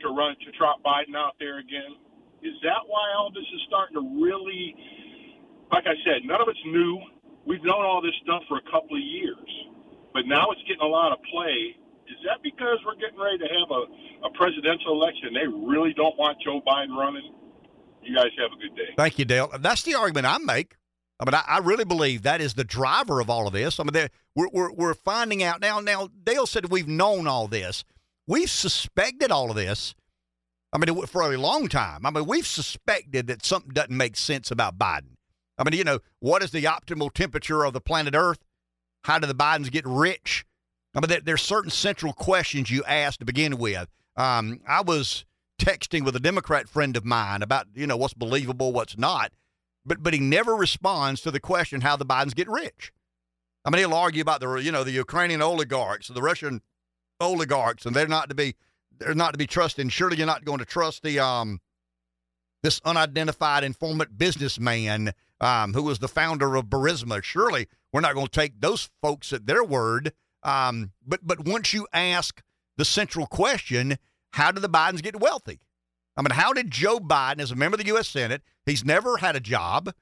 to 0.00 0.08
run 0.08 0.36
to 0.44 0.52
trot 0.58 0.82
Biden 0.84 1.16
out 1.16 1.34
there 1.40 1.58
again? 1.58 1.96
Is 2.42 2.54
that 2.62 2.82
why 2.86 3.12
all 3.16 3.30
this 3.32 3.46
is 3.54 3.60
starting 3.68 3.94
to 3.96 4.04
really, 4.22 4.74
like 5.72 5.86
I 5.86 5.94
said, 6.04 6.24
none 6.24 6.40
of 6.40 6.48
it's 6.48 6.60
new. 6.66 7.00
We've 7.46 7.62
known 7.64 7.84
all 7.84 8.02
this 8.02 8.14
stuff 8.24 8.42
for 8.48 8.58
a 8.58 8.66
couple 8.70 8.96
of 8.96 9.02
years, 9.02 9.50
but 10.12 10.26
now 10.26 10.50
it's 10.50 10.62
getting 10.62 10.82
a 10.82 10.90
lot 10.90 11.12
of 11.12 11.18
play. 11.30 11.76
Is 12.08 12.16
that 12.24 12.42
because 12.42 12.78
we're 12.86 12.96
getting 12.96 13.20
ready 13.20 13.38
to 13.38 13.44
have 13.44 13.70
a, 13.70 14.26
a 14.26 14.30
presidential 14.32 14.92
election? 14.92 15.34
They 15.34 15.46
really 15.46 15.92
don't 15.92 16.16
want 16.16 16.38
Joe 16.44 16.60
Biden 16.66 16.96
running. 16.96 17.34
You 18.02 18.16
guys 18.16 18.32
have 18.38 18.50
a 18.52 18.60
good 18.60 18.74
day. 18.76 18.94
Thank 18.96 19.18
you, 19.18 19.24
Dale. 19.24 19.50
That's 19.60 19.82
the 19.82 19.94
argument 19.94 20.26
I 20.26 20.38
make. 20.38 20.76
I 21.20 21.24
mean, 21.24 21.34
I, 21.34 21.42
I 21.46 21.58
really 21.58 21.84
believe 21.84 22.22
that 22.22 22.40
is 22.40 22.54
the 22.54 22.64
driver 22.64 23.20
of 23.20 23.28
all 23.28 23.46
of 23.46 23.52
this. 23.52 23.78
I 23.78 23.84
mean, 23.84 24.08
we're, 24.34 24.48
we're, 24.52 24.72
we're 24.72 24.94
finding 24.94 25.42
out 25.42 25.60
now. 25.60 25.80
Now, 25.80 26.08
Dale 26.24 26.46
said 26.46 26.70
we've 26.70 26.88
known 26.88 27.26
all 27.26 27.48
this. 27.48 27.84
We've 28.26 28.50
suspected 28.50 29.30
all 29.30 29.50
of 29.50 29.56
this. 29.56 29.94
I 30.72 30.78
mean, 30.78 31.06
for 31.06 31.22
a 31.22 31.36
long 31.36 31.68
time. 31.68 32.04
I 32.04 32.10
mean, 32.10 32.26
we've 32.26 32.46
suspected 32.46 33.26
that 33.26 33.44
something 33.44 33.72
doesn't 33.72 33.96
make 33.96 34.16
sense 34.16 34.50
about 34.50 34.78
Biden. 34.78 35.16
I 35.58 35.64
mean, 35.64 35.76
you 35.76 35.84
know, 35.84 35.98
what 36.20 36.42
is 36.42 36.52
the 36.52 36.64
optimal 36.64 37.12
temperature 37.12 37.64
of 37.64 37.72
the 37.72 37.80
planet 37.80 38.14
Earth? 38.14 38.38
How 39.04 39.18
do 39.18 39.26
the 39.26 39.34
Bidens 39.34 39.70
get 39.70 39.86
rich? 39.86 40.44
I 40.94 41.00
mean, 41.00 41.08
there, 41.08 41.20
there's 41.20 41.42
certain 41.42 41.70
central 41.70 42.12
questions 42.12 42.70
you 42.70 42.84
ask 42.84 43.18
to 43.20 43.24
begin 43.24 43.58
with. 43.58 43.88
Um, 44.16 44.60
I 44.66 44.82
was 44.82 45.24
texting 45.60 46.04
with 46.04 46.16
a 46.16 46.20
Democrat 46.20 46.68
friend 46.68 46.96
of 46.96 47.04
mine 47.04 47.42
about, 47.42 47.66
you 47.74 47.86
know, 47.86 47.96
what's 47.96 48.14
believable, 48.14 48.72
what's 48.72 48.98
not, 48.98 49.32
but 49.84 50.02
but 50.02 50.14
he 50.14 50.20
never 50.20 50.54
responds 50.54 51.20
to 51.22 51.30
the 51.30 51.40
question 51.40 51.80
how 51.80 51.96
the 51.96 52.06
Bidens 52.06 52.34
get 52.34 52.48
rich. 52.48 52.92
I 53.64 53.70
mean, 53.70 53.80
he'll 53.80 53.94
argue 53.94 54.22
about 54.22 54.40
the, 54.40 54.54
you 54.56 54.72
know, 54.72 54.84
the 54.84 54.92
Ukrainian 54.92 55.42
oligarchs, 55.42 56.08
the 56.08 56.22
Russian 56.22 56.62
oligarchs, 57.20 57.86
and 57.86 57.94
they're 57.94 58.08
not 58.08 58.28
to 58.28 58.34
be 58.34 58.54
they're 58.98 59.14
not 59.14 59.32
to 59.32 59.38
be 59.38 59.46
trusted. 59.46 59.82
And 59.82 59.92
surely 59.92 60.16
you're 60.16 60.26
not 60.26 60.44
going 60.44 60.58
to 60.58 60.64
trust 60.64 61.02
the 61.02 61.18
um 61.18 61.60
this 62.62 62.80
unidentified 62.84 63.62
informant 63.62 64.18
businessman 64.18 65.12
um, 65.40 65.74
who 65.74 65.82
was 65.82 66.00
the 66.00 66.08
founder 66.08 66.56
of 66.56 66.66
Burisma. 66.66 67.22
Surely 67.22 67.68
we're 67.92 68.00
not 68.00 68.14
going 68.14 68.26
to 68.26 68.32
take 68.32 68.60
those 68.60 68.90
folks 69.02 69.32
at 69.32 69.46
their 69.46 69.64
word. 69.64 70.12
Um, 70.42 70.92
but 71.06 71.20
but 71.22 71.46
once 71.46 71.72
you 71.72 71.86
ask 71.92 72.42
the 72.76 72.84
central 72.84 73.26
question, 73.26 73.98
how 74.32 74.52
did 74.52 74.62
the 74.62 74.68
Bidens 74.68 75.02
get 75.02 75.20
wealthy? 75.20 75.60
I 76.16 76.22
mean, 76.22 76.30
how 76.30 76.52
did 76.52 76.70
Joe 76.70 76.98
Biden, 76.98 77.40
as 77.40 77.52
a 77.52 77.56
member 77.56 77.76
of 77.76 77.80
the 77.80 77.86
U.S. 77.88 78.08
Senate, 78.08 78.42
he's 78.66 78.84
never 78.84 79.18
had 79.18 79.36
a 79.36 79.40
job. 79.40 79.92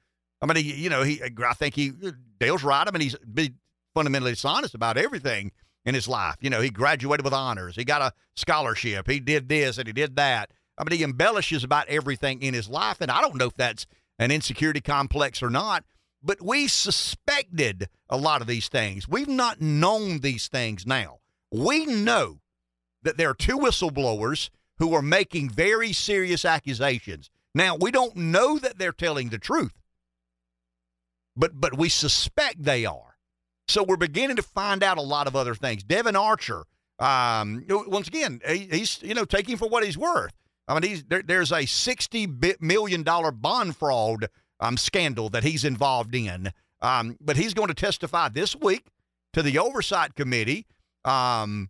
I 0.41 0.45
mean, 0.45 0.57
he, 0.57 0.73
you 0.73 0.89
know, 0.89 1.03
he, 1.03 1.21
I 1.23 1.53
think 1.53 1.75
he, 1.75 1.91
Dale's 2.39 2.63
right. 2.63 2.87
I 2.87 2.91
mean, 2.91 3.01
he's 3.01 3.15
been 3.17 3.55
fundamentally 3.93 4.31
dishonest 4.31 4.73
about 4.73 4.97
everything 4.97 5.51
in 5.85 5.93
his 5.95 6.07
life. 6.07 6.35
You 6.41 6.49
know, 6.49 6.61
he 6.61 6.69
graduated 6.69 7.23
with 7.23 7.33
honors. 7.33 7.75
He 7.75 7.83
got 7.83 8.01
a 8.01 8.13
scholarship. 8.35 9.07
He 9.07 9.19
did 9.19 9.47
this 9.47 9.77
and 9.77 9.87
he 9.87 9.93
did 9.93 10.15
that. 10.15 10.51
I 10.77 10.83
mean, 10.83 10.97
he 10.97 11.03
embellishes 11.03 11.63
about 11.63 11.87
everything 11.87 12.41
in 12.41 12.53
his 12.53 12.67
life. 12.67 12.97
And 12.99 13.09
I 13.09 13.21
don't 13.21 13.35
know 13.35 13.47
if 13.47 13.55
that's 13.55 13.87
an 14.19 14.31
insecurity 14.31 14.81
complex 14.81 15.41
or 15.41 15.49
not, 15.49 15.83
but 16.27 16.41
we 16.41 16.67
suspected 16.67 17.87
a 18.09 18.17
lot 18.17 18.41
of 18.41 18.47
these 18.47 18.67
things. 18.67 19.07
We've 19.07 19.29
not 19.29 19.61
known 19.61 20.19
these 20.19 20.49
things 20.49 20.85
now. 20.85 21.19
We 21.53 21.85
know 21.85 22.41
that 23.01 23.15
there 23.15 23.29
are 23.29 23.33
two 23.33 23.57
whistleblowers 23.57 24.49
who 24.77 24.93
are 24.93 25.01
making 25.01 25.49
very 25.49 25.93
serious 25.93 26.43
accusations. 26.43 27.29
Now, 27.55 27.77
we 27.79 27.91
don't 27.91 28.17
know 28.17 28.59
that 28.59 28.77
they're 28.77 28.91
telling 28.91 29.29
the 29.29 29.37
truth, 29.37 29.71
but 31.37 31.51
but 31.61 31.77
we 31.77 31.87
suspect 31.87 32.61
they 32.61 32.85
are. 32.85 33.15
So 33.69 33.83
we're 33.83 33.95
beginning 33.95 34.35
to 34.35 34.43
find 34.43 34.83
out 34.83 34.97
a 34.97 35.01
lot 35.01 35.27
of 35.27 35.35
other 35.35 35.55
things. 35.55 35.81
Devon 35.81 36.17
Archer, 36.17 36.65
um, 36.99 37.65
once 37.69 38.09
again, 38.09 38.41
he, 38.45 38.67
he's 38.69 39.01
you 39.01 39.13
know 39.13 39.25
taking 39.25 39.55
for 39.55 39.69
what 39.69 39.85
he's 39.85 39.97
worth. 39.97 40.33
I 40.67 40.73
mean, 40.73 40.83
he's 40.83 41.05
there, 41.05 41.23
there's 41.25 41.53
a 41.53 41.65
sixty 41.65 42.27
million 42.59 43.03
dollar 43.03 43.31
bond 43.31 43.77
fraud 43.77 44.27
um, 44.59 44.77
scandal 44.77 45.29
that 45.29 45.43
he's 45.43 45.63
involved 45.63 46.15
in. 46.15 46.51
Um, 46.81 47.17
but 47.19 47.37
he's 47.37 47.53
going 47.53 47.69
to 47.69 47.73
testify 47.73 48.29
this 48.29 48.55
week 48.55 48.87
to 49.33 49.41
the 49.41 49.57
oversight 49.57 50.15
committee 50.15 50.65
um, 51.05 51.69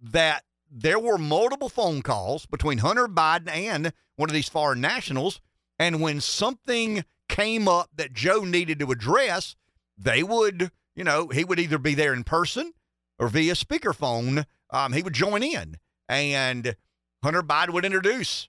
that 0.00 0.44
there 0.70 0.98
were 0.98 1.18
multiple 1.18 1.68
phone 1.68 2.02
calls 2.02 2.46
between 2.46 2.78
Hunter 2.78 3.08
Biden 3.08 3.48
and 3.48 3.92
one 4.16 4.28
of 4.28 4.34
these 4.34 4.48
foreign 4.48 4.80
nationals. 4.80 5.40
And 5.78 6.00
when 6.00 6.20
something 6.20 7.04
came 7.28 7.68
up 7.68 7.90
that 7.96 8.12
Joe 8.12 8.44
needed 8.44 8.78
to 8.80 8.90
address, 8.90 9.56
they 9.96 10.22
would, 10.22 10.70
you 10.94 11.04
know, 11.04 11.28
he 11.28 11.44
would 11.44 11.58
either 11.58 11.78
be 11.78 11.94
there 11.94 12.12
in 12.12 12.24
person 12.24 12.72
or 13.18 13.28
via 13.28 13.54
speakerphone. 13.54 14.44
Um, 14.70 14.92
he 14.92 15.02
would 15.02 15.14
join 15.14 15.42
in, 15.42 15.78
and 16.08 16.76
Hunter 17.22 17.42
Biden 17.42 17.70
would 17.70 17.84
introduce, 17.84 18.48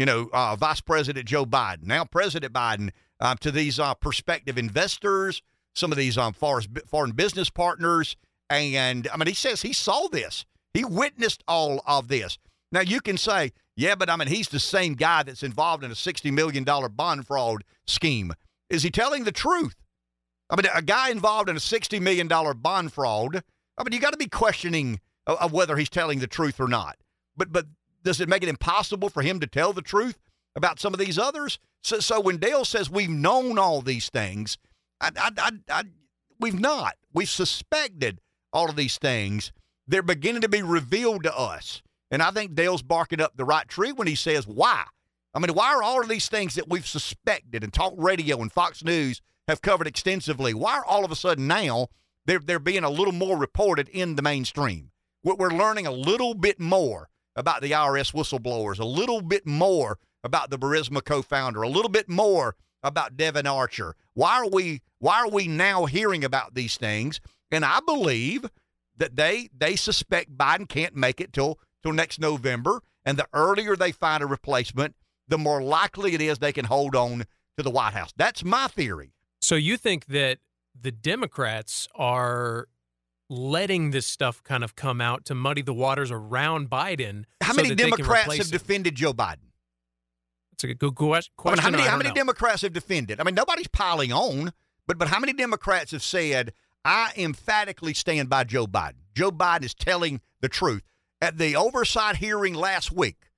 you 0.00 0.06
know, 0.06 0.30
uh, 0.32 0.56
Vice 0.56 0.80
President 0.80 1.26
Joe 1.26 1.44
Biden, 1.44 1.84
now 1.84 2.06
President 2.06 2.54
Biden, 2.54 2.88
uh, 3.20 3.34
to 3.34 3.50
these 3.50 3.78
uh, 3.78 3.92
prospective 3.92 4.56
investors, 4.56 5.42
some 5.74 5.92
of 5.92 5.98
these 5.98 6.16
um, 6.16 6.32
foreign 6.32 7.10
business 7.10 7.50
partners. 7.50 8.16
And 8.48 9.06
I 9.12 9.18
mean, 9.18 9.26
he 9.26 9.34
says 9.34 9.60
he 9.60 9.74
saw 9.74 10.08
this. 10.08 10.46
He 10.72 10.86
witnessed 10.86 11.44
all 11.46 11.82
of 11.86 12.08
this. 12.08 12.38
Now, 12.72 12.80
you 12.80 13.02
can 13.02 13.18
say, 13.18 13.52
yeah, 13.76 13.94
but 13.94 14.08
I 14.08 14.16
mean, 14.16 14.28
he's 14.28 14.48
the 14.48 14.58
same 14.58 14.94
guy 14.94 15.22
that's 15.22 15.42
involved 15.42 15.84
in 15.84 15.90
a 15.90 15.94
$60 15.94 16.32
million 16.32 16.64
bond 16.64 17.26
fraud 17.26 17.62
scheme. 17.86 18.32
Is 18.70 18.82
he 18.82 18.90
telling 18.90 19.24
the 19.24 19.32
truth? 19.32 19.76
I 20.48 20.56
mean, 20.56 20.64
a 20.74 20.80
guy 20.80 21.10
involved 21.10 21.50
in 21.50 21.56
a 21.56 21.60
$60 21.60 22.00
million 22.00 22.26
bond 22.26 22.94
fraud, 22.94 23.42
I 23.76 23.84
mean, 23.84 23.92
you 23.92 24.00
got 24.00 24.12
to 24.12 24.16
be 24.16 24.28
questioning 24.28 24.98
of, 25.26 25.36
of 25.36 25.52
whether 25.52 25.76
he's 25.76 25.90
telling 25.90 26.20
the 26.20 26.26
truth 26.26 26.58
or 26.58 26.68
not. 26.68 26.96
But, 27.36 27.52
but 27.52 27.66
does 28.02 28.20
it 28.20 28.28
make 28.28 28.42
it 28.42 28.48
impossible 28.48 29.08
for 29.08 29.22
him 29.22 29.40
to 29.40 29.46
tell 29.46 29.72
the 29.72 29.82
truth 29.82 30.18
about 30.56 30.80
some 30.80 30.94
of 30.94 31.00
these 31.00 31.18
others? 31.18 31.58
So, 31.82 32.00
so 32.00 32.20
when 32.20 32.38
Dale 32.38 32.64
says 32.64 32.90
we've 32.90 33.10
known 33.10 33.58
all 33.58 33.82
these 33.82 34.08
things, 34.08 34.58
I, 35.00 35.10
I, 35.16 35.50
I, 35.68 35.82
we've 36.38 36.58
not. 36.58 36.94
We've 37.12 37.28
suspected 37.28 38.20
all 38.52 38.68
of 38.68 38.76
these 38.76 38.98
things 38.98 39.52
they're 39.86 40.02
beginning 40.02 40.42
to 40.42 40.48
be 40.48 40.62
revealed 40.62 41.24
to 41.24 41.36
us. 41.36 41.82
And 42.12 42.22
I 42.22 42.30
think 42.30 42.54
Dale's 42.54 42.82
barking 42.82 43.20
up 43.20 43.36
the 43.36 43.44
right 43.44 43.68
tree 43.68 43.92
when 43.92 44.06
he 44.06 44.14
says, 44.14 44.46
why? 44.46 44.84
I 45.34 45.38
mean, 45.38 45.52
why 45.54 45.74
are 45.74 45.82
all 45.82 46.00
of 46.00 46.08
these 46.08 46.28
things 46.28 46.54
that 46.54 46.68
we've 46.68 46.86
suspected 46.86 47.64
and 47.64 47.72
talk 47.72 47.94
radio 47.96 48.40
and 48.40 48.52
Fox 48.52 48.84
News 48.84 49.20
have 49.48 49.62
covered 49.62 49.88
extensively, 49.88 50.54
why 50.54 50.78
are 50.78 50.84
all 50.84 51.04
of 51.04 51.10
a 51.10 51.16
sudden 51.16 51.48
now 51.48 51.88
they're, 52.24 52.38
they're 52.38 52.60
being 52.60 52.84
a 52.84 52.90
little 52.90 53.12
more 53.12 53.36
reported 53.36 53.88
in 53.88 54.14
the 54.14 54.22
mainstream? 54.22 54.90
We're 55.24 55.50
learning 55.50 55.86
a 55.86 55.92
little 55.92 56.34
bit 56.34 56.60
more 56.60 57.09
about 57.40 57.62
the 57.62 57.70
IRS 57.70 58.12
whistleblowers, 58.12 58.78
a 58.78 58.84
little 58.84 59.22
bit 59.22 59.46
more 59.46 59.98
about 60.22 60.50
the 60.50 60.58
Burisma 60.58 61.02
co-founder, 61.02 61.62
a 61.62 61.68
little 61.68 61.90
bit 61.90 62.08
more 62.08 62.54
about 62.82 63.16
Devon 63.16 63.46
Archer. 63.46 63.96
Why 64.14 64.36
are 64.36 64.48
we 64.48 64.82
why 64.98 65.20
are 65.20 65.30
we 65.30 65.48
now 65.48 65.86
hearing 65.86 66.22
about 66.22 66.54
these 66.54 66.76
things? 66.76 67.20
And 67.50 67.64
I 67.64 67.80
believe 67.80 68.44
that 68.98 69.16
they 69.16 69.48
they 69.56 69.74
suspect 69.74 70.36
Biden 70.36 70.68
can't 70.68 70.94
make 70.94 71.20
it 71.20 71.32
till 71.32 71.58
till 71.82 71.92
next 71.92 72.20
November, 72.20 72.82
and 73.04 73.18
the 73.18 73.26
earlier 73.32 73.74
they 73.74 73.90
find 73.90 74.22
a 74.22 74.26
replacement, 74.26 74.94
the 75.26 75.38
more 75.38 75.62
likely 75.62 76.14
it 76.14 76.20
is 76.20 76.38
they 76.38 76.52
can 76.52 76.66
hold 76.66 76.94
on 76.94 77.24
to 77.56 77.62
the 77.62 77.70
White 77.70 77.94
House. 77.94 78.12
That's 78.16 78.44
my 78.44 78.68
theory. 78.68 79.14
So 79.40 79.54
you 79.54 79.78
think 79.78 80.06
that 80.06 80.38
the 80.78 80.92
Democrats 80.92 81.88
are 81.94 82.68
letting 83.30 83.92
this 83.92 84.06
stuff 84.06 84.42
kind 84.42 84.62
of 84.62 84.76
come 84.76 85.00
out 85.00 85.24
to 85.26 85.34
muddy 85.34 85.62
the 85.62 85.72
waters 85.72 86.10
around 86.10 86.68
Biden? 86.68 87.24
How 87.40 87.52
so 87.52 87.62
many 87.62 87.74
Democrats 87.74 88.36
have 88.36 88.46
him? 88.46 88.50
defended 88.50 88.96
Joe 88.96 89.14
Biden? 89.14 89.48
That's 90.52 90.64
a 90.64 90.74
good 90.74 90.94
question. 90.94 91.32
I 91.46 91.50
mean, 91.50 91.58
how 91.58 91.70
many, 91.70 91.82
how 91.84 91.96
many 91.96 92.10
know. 92.10 92.14
Democrats 92.14 92.60
have 92.62 92.74
defended? 92.74 93.18
I 93.18 93.24
mean, 93.24 93.34
nobody's 93.34 93.68
piling 93.68 94.12
on, 94.12 94.52
but 94.86 94.98
but 94.98 95.08
how 95.08 95.18
many 95.18 95.32
Democrats 95.32 95.92
have 95.92 96.02
said 96.02 96.52
I 96.84 97.12
emphatically 97.16 97.94
stand 97.94 98.28
by 98.28 98.44
Joe 98.44 98.66
Biden. 98.66 98.94
Joe 99.14 99.30
Biden 99.30 99.64
is 99.64 99.74
telling 99.74 100.20
the 100.40 100.48
truth. 100.48 100.82
At 101.22 101.36
the 101.36 101.54
oversight 101.54 102.16
hearing 102.16 102.54
last 102.54 102.90
week, 102.92 103.28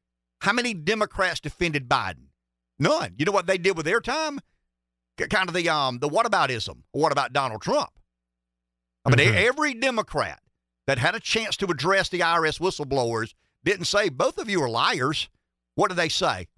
how 0.40 0.52
many 0.52 0.72
Democrats 0.72 1.40
defended 1.40 1.88
Biden? 1.88 2.28
None. 2.78 3.14
You 3.18 3.24
know 3.24 3.32
what 3.32 3.46
they 3.46 3.58
did 3.58 3.76
with 3.76 3.86
their 3.86 4.00
time? 4.00 4.38
Kind 5.30 5.48
of 5.48 5.54
the 5.54 5.68
um 5.68 5.98
the 5.98 6.08
whataboutism. 6.08 6.82
What 6.92 7.12
about 7.12 7.32
Donald 7.32 7.62
Trump? 7.62 7.90
I 9.04 9.10
mean, 9.10 9.26
mm-hmm. 9.26 9.36
every 9.36 9.74
Democrat 9.74 10.40
that 10.86 10.98
had 10.98 11.14
a 11.14 11.20
chance 11.20 11.56
to 11.58 11.66
address 11.66 12.08
the 12.08 12.20
IRS 12.20 12.60
whistleblowers 12.60 13.34
didn't 13.64 13.86
say 13.86 14.08
both 14.08 14.38
of 14.38 14.48
you 14.48 14.62
are 14.62 14.68
liars. 14.68 15.28
What 15.74 15.88
did 15.88 15.96
they 15.96 16.08
say? 16.08 16.48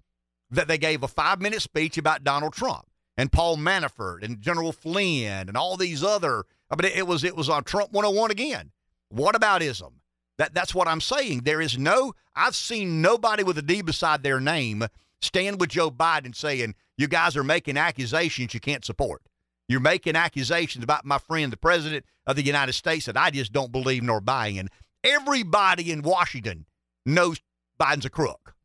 That 0.51 0.67
they 0.67 0.77
gave 0.77 1.03
a 1.03 1.07
five 1.07 1.41
minute 1.41 1.61
speech 1.61 1.97
about 1.97 2.23
Donald 2.23 2.53
Trump 2.53 2.85
and 3.17 3.31
Paul 3.31 3.57
Manafort 3.57 4.23
and 4.23 4.41
General 4.41 4.71
Flynn 4.71 5.47
and 5.47 5.57
all 5.57 5.77
these 5.77 6.03
other 6.03 6.45
I 6.69 6.75
mean, 6.75 6.91
it 6.93 7.07
was 7.07 7.23
it 7.23 7.35
was 7.35 7.49
on 7.49 7.63
Trump 7.63 7.91
101 7.91 8.31
again. 8.31 8.71
What 9.09 9.35
about 9.35 9.61
ism? 9.61 10.01
That 10.37 10.53
that's 10.53 10.75
what 10.75 10.87
I'm 10.87 11.01
saying. 11.01 11.41
There 11.43 11.61
is 11.61 11.77
no 11.77 12.13
I've 12.35 12.55
seen 12.55 13.01
nobody 13.01 13.43
with 13.43 13.57
a 13.57 13.61
D 13.61 13.81
beside 13.81 14.23
their 14.23 14.39
name 14.39 14.85
stand 15.21 15.59
with 15.59 15.69
Joe 15.69 15.91
Biden 15.91 16.35
saying 16.35 16.75
you 16.97 17.07
guys 17.07 17.37
are 17.37 17.43
making 17.43 17.77
accusations 17.77 18.53
you 18.53 18.59
can't 18.59 18.85
support. 18.85 19.21
You're 19.67 19.79
making 19.79 20.15
accusations 20.15 20.83
about 20.83 21.05
my 21.05 21.17
friend, 21.17 21.51
the 21.51 21.57
president 21.57 22.05
of 22.27 22.35
the 22.35 22.43
United 22.43 22.73
States, 22.73 23.05
that 23.05 23.17
I 23.17 23.31
just 23.31 23.51
don't 23.51 23.71
believe 23.71 24.03
nor 24.03 24.21
buy 24.21 24.47
in. 24.47 24.69
Everybody 25.03 25.91
in 25.91 26.01
Washington 26.01 26.65
knows 27.05 27.39
Biden's 27.79 28.05
a 28.05 28.09
crook. 28.09 28.55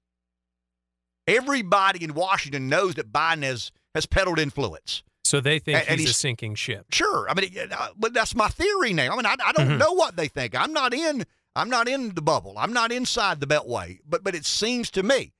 Everybody 1.26 2.04
in 2.04 2.14
Washington 2.14 2.68
knows 2.68 2.94
that 2.94 3.12
Biden 3.12 3.42
has 3.42 3.70
has 3.94 4.06
peddled 4.06 4.38
influence. 4.38 5.02
So 5.24 5.40
they 5.40 5.58
think 5.58 5.78
and, 5.78 5.84
he's, 5.84 5.90
and 5.90 6.00
he's, 6.00 6.10
a 6.10 6.14
sinking 6.14 6.54
ship. 6.54 6.86
Sure, 6.92 7.28
I 7.28 7.34
mean, 7.34 7.54
uh, 7.70 7.88
but 7.96 8.14
that's 8.14 8.34
my 8.34 8.48
theory 8.48 8.92
now. 8.92 9.12
I 9.12 9.16
mean, 9.16 9.26
I, 9.26 9.36
I 9.44 9.52
don't 9.52 9.68
mm-hmm. 9.68 9.78
know 9.78 9.92
what 9.92 10.16
they 10.16 10.28
think. 10.28 10.58
I'm 10.58 10.72
not 10.72 10.94
in. 10.94 11.24
I'm 11.56 11.68
not 11.68 11.88
in 11.88 12.14
the 12.14 12.22
bubble. 12.22 12.54
I'm 12.56 12.72
not 12.72 12.92
inside 12.92 13.40
the 13.40 13.46
Beltway. 13.46 13.98
But 14.08 14.24
but 14.24 14.34
it 14.34 14.44
seems 14.46 14.90
to 14.92 15.02
me 15.02 15.32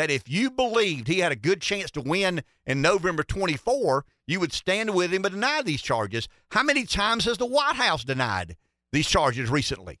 that 0.00 0.10
if 0.10 0.26
you 0.30 0.50
believed 0.50 1.08
he 1.08 1.18
had 1.18 1.30
a 1.30 1.36
good 1.36 1.60
chance 1.60 1.90
to 1.90 2.00
win 2.00 2.42
in 2.64 2.80
November 2.80 3.22
24, 3.22 4.06
you 4.26 4.40
would 4.40 4.50
stand 4.50 4.94
with 4.94 5.12
him 5.12 5.26
and 5.26 5.34
deny 5.34 5.60
these 5.60 5.82
charges. 5.82 6.26
How 6.52 6.62
many 6.62 6.86
times 6.86 7.26
has 7.26 7.36
the 7.36 7.44
White 7.44 7.74
House 7.74 8.02
denied 8.02 8.56
these 8.92 9.06
charges 9.06 9.50
recently? 9.50 10.00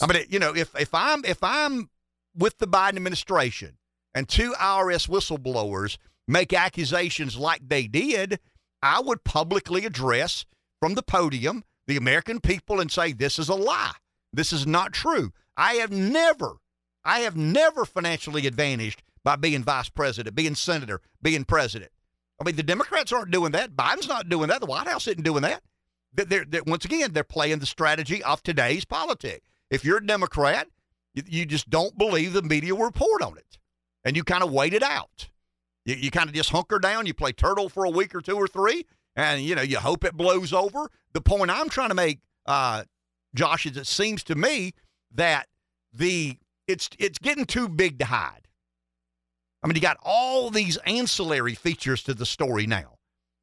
I 0.00 0.06
mean, 0.06 0.26
you 0.28 0.38
know, 0.38 0.54
if 0.54 0.72
if 0.78 0.94
I'm 0.94 1.24
if 1.24 1.42
I'm 1.42 1.90
with 2.36 2.58
the 2.58 2.68
Biden 2.68 2.94
administration 2.94 3.78
and 4.14 4.28
two 4.28 4.52
IRS 4.60 5.08
whistleblowers 5.08 5.98
make 6.28 6.52
accusations 6.52 7.36
like 7.36 7.68
they 7.68 7.88
did, 7.88 8.38
I 8.80 9.00
would 9.00 9.24
publicly 9.24 9.86
address 9.86 10.46
from 10.78 10.94
the 10.94 11.02
podium 11.02 11.64
the 11.88 11.96
American 11.96 12.38
people 12.38 12.78
and 12.78 12.92
say, 12.92 13.12
this 13.12 13.40
is 13.40 13.48
a 13.48 13.56
lie. 13.56 13.94
This 14.32 14.52
is 14.52 14.68
not 14.68 14.92
true. 14.92 15.32
I 15.56 15.74
have 15.74 15.90
never, 15.90 16.58
I 17.04 17.20
have 17.20 17.36
never 17.36 17.84
financially 17.84 18.46
advantaged 18.46 19.02
by 19.22 19.36
being 19.36 19.62
vice 19.62 19.88
president, 19.88 20.34
being 20.34 20.54
senator, 20.54 21.00
being 21.22 21.44
president. 21.44 21.90
I 22.40 22.44
mean, 22.44 22.56
the 22.56 22.62
Democrats 22.62 23.12
aren't 23.12 23.30
doing 23.30 23.52
that. 23.52 23.76
Biden's 23.76 24.08
not 24.08 24.28
doing 24.28 24.48
that. 24.48 24.60
The 24.60 24.66
White 24.66 24.88
House 24.88 25.06
isn't 25.06 25.22
doing 25.22 25.42
that. 25.42 25.62
They're, 26.12 26.44
they're, 26.44 26.62
once 26.64 26.84
again, 26.84 27.12
they're 27.12 27.24
playing 27.24 27.58
the 27.58 27.66
strategy 27.66 28.22
of 28.22 28.42
today's 28.42 28.84
politics. 28.84 29.46
If 29.70 29.84
you're 29.84 29.98
a 29.98 30.06
Democrat, 30.06 30.68
you, 31.14 31.22
you 31.26 31.46
just 31.46 31.70
don't 31.70 31.96
believe 31.98 32.32
the 32.32 32.42
media 32.42 32.74
report 32.74 33.22
on 33.22 33.36
it, 33.36 33.58
and 34.04 34.16
you 34.16 34.22
kind 34.22 34.44
of 34.44 34.52
wait 34.52 34.74
it 34.74 34.82
out. 34.82 35.28
You, 35.84 35.96
you 35.96 36.10
kind 36.10 36.28
of 36.28 36.34
just 36.34 36.50
hunker 36.50 36.78
down, 36.78 37.06
you 37.06 37.14
play 37.14 37.32
turtle 37.32 37.68
for 37.68 37.84
a 37.84 37.90
week 37.90 38.14
or 38.14 38.20
two 38.20 38.36
or 38.36 38.46
three, 38.46 38.86
and 39.16 39.42
you 39.42 39.54
know 39.54 39.62
you 39.62 39.78
hope 39.78 40.04
it 40.04 40.16
blows 40.16 40.52
over. 40.52 40.90
The 41.12 41.20
point 41.20 41.50
I'm 41.50 41.68
trying 41.68 41.90
to 41.90 41.94
make, 41.94 42.20
uh, 42.46 42.84
Josh, 43.34 43.66
is 43.66 43.76
it 43.76 43.86
seems 43.86 44.22
to 44.24 44.34
me 44.34 44.74
that 45.12 45.48
the 45.92 46.38
it's 46.66 46.88
it's 46.98 47.18
getting 47.18 47.44
too 47.44 47.68
big 47.68 47.98
to 47.98 48.06
hide. 48.06 48.48
I 49.62 49.66
mean, 49.66 49.76
you 49.76 49.80
got 49.80 49.98
all 50.02 50.50
these 50.50 50.76
ancillary 50.78 51.54
features 51.54 52.02
to 52.04 52.14
the 52.14 52.26
story 52.26 52.66
now. 52.66 52.96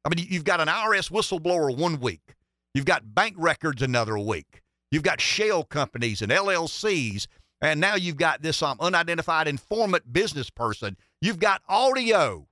I 0.04 0.08
mean, 0.08 0.26
you've 0.28 0.44
got 0.44 0.60
an 0.60 0.68
IRS 0.68 1.10
whistleblower 1.10 1.76
one 1.76 2.00
week, 2.00 2.34
you've 2.74 2.84
got 2.84 3.14
bank 3.14 3.34
records 3.38 3.82
another 3.82 4.18
week, 4.18 4.62
you've 4.90 5.02
got 5.02 5.20
shell 5.20 5.64
companies 5.64 6.22
and 6.22 6.30
LLCs, 6.32 7.26
and 7.60 7.80
now 7.80 7.94
you've 7.94 8.16
got 8.16 8.42
this 8.42 8.62
um, 8.62 8.78
unidentified 8.80 9.48
informant 9.48 10.12
business 10.12 10.50
person. 10.50 10.96
You've 11.20 11.38
got 11.38 11.62
audio 11.68 12.46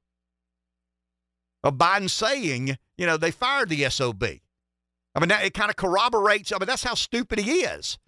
of 1.65 1.75
Biden 1.75 2.09
saying, 2.09 2.79
you 2.97 3.07
know, 3.07 3.17
they 3.17 3.31
fired 3.31 3.69
the 3.69 3.89
SOB. 3.91 4.25
I 5.15 5.21
mean, 5.21 5.29
that, 5.29 5.45
it 5.45 5.55
kind 5.55 5.71
of 5.71 5.77
corroborates. 5.77 6.53
I 6.53 6.59
mean, 6.59 6.67
that's 6.67 6.85
how 6.85 6.95
stupid 6.95 7.41
he 7.41 7.63
is. 7.63 7.99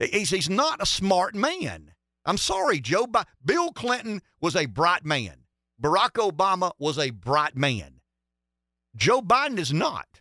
He's, 0.00 0.30
he's 0.30 0.50
not 0.50 0.82
a 0.82 0.86
smart 0.86 1.34
man. 1.34 1.92
I'm 2.24 2.38
sorry, 2.38 2.80
Joe. 2.80 3.06
Bi- 3.06 3.24
Bill 3.44 3.72
Clinton 3.72 4.22
was 4.40 4.54
a 4.56 4.66
bright 4.66 5.04
man. 5.04 5.44
Barack 5.80 6.12
Obama 6.12 6.72
was 6.78 6.98
a 6.98 7.10
bright 7.10 7.56
man. 7.56 8.00
Joe 8.94 9.22
Biden 9.22 9.58
is 9.58 9.72
not. 9.72 10.20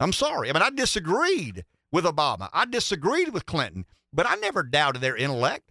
I'm 0.00 0.12
sorry. 0.12 0.48
I 0.48 0.52
mean, 0.52 0.62
I 0.62 0.70
disagreed 0.70 1.64
with 1.92 2.04
Obama. 2.04 2.48
I 2.52 2.64
disagreed 2.64 3.32
with 3.32 3.46
Clinton, 3.46 3.84
but 4.12 4.26
I 4.28 4.36
never 4.36 4.62
doubted 4.62 5.00
their 5.00 5.16
intellect. 5.16 5.70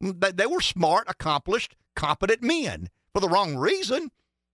They 0.00 0.46
were 0.46 0.60
smart, 0.60 1.04
accomplished, 1.08 1.74
competent 1.94 2.42
men 2.42 2.90
for 3.14 3.20
the 3.20 3.28
wrong 3.28 3.56
reason, 3.56 4.10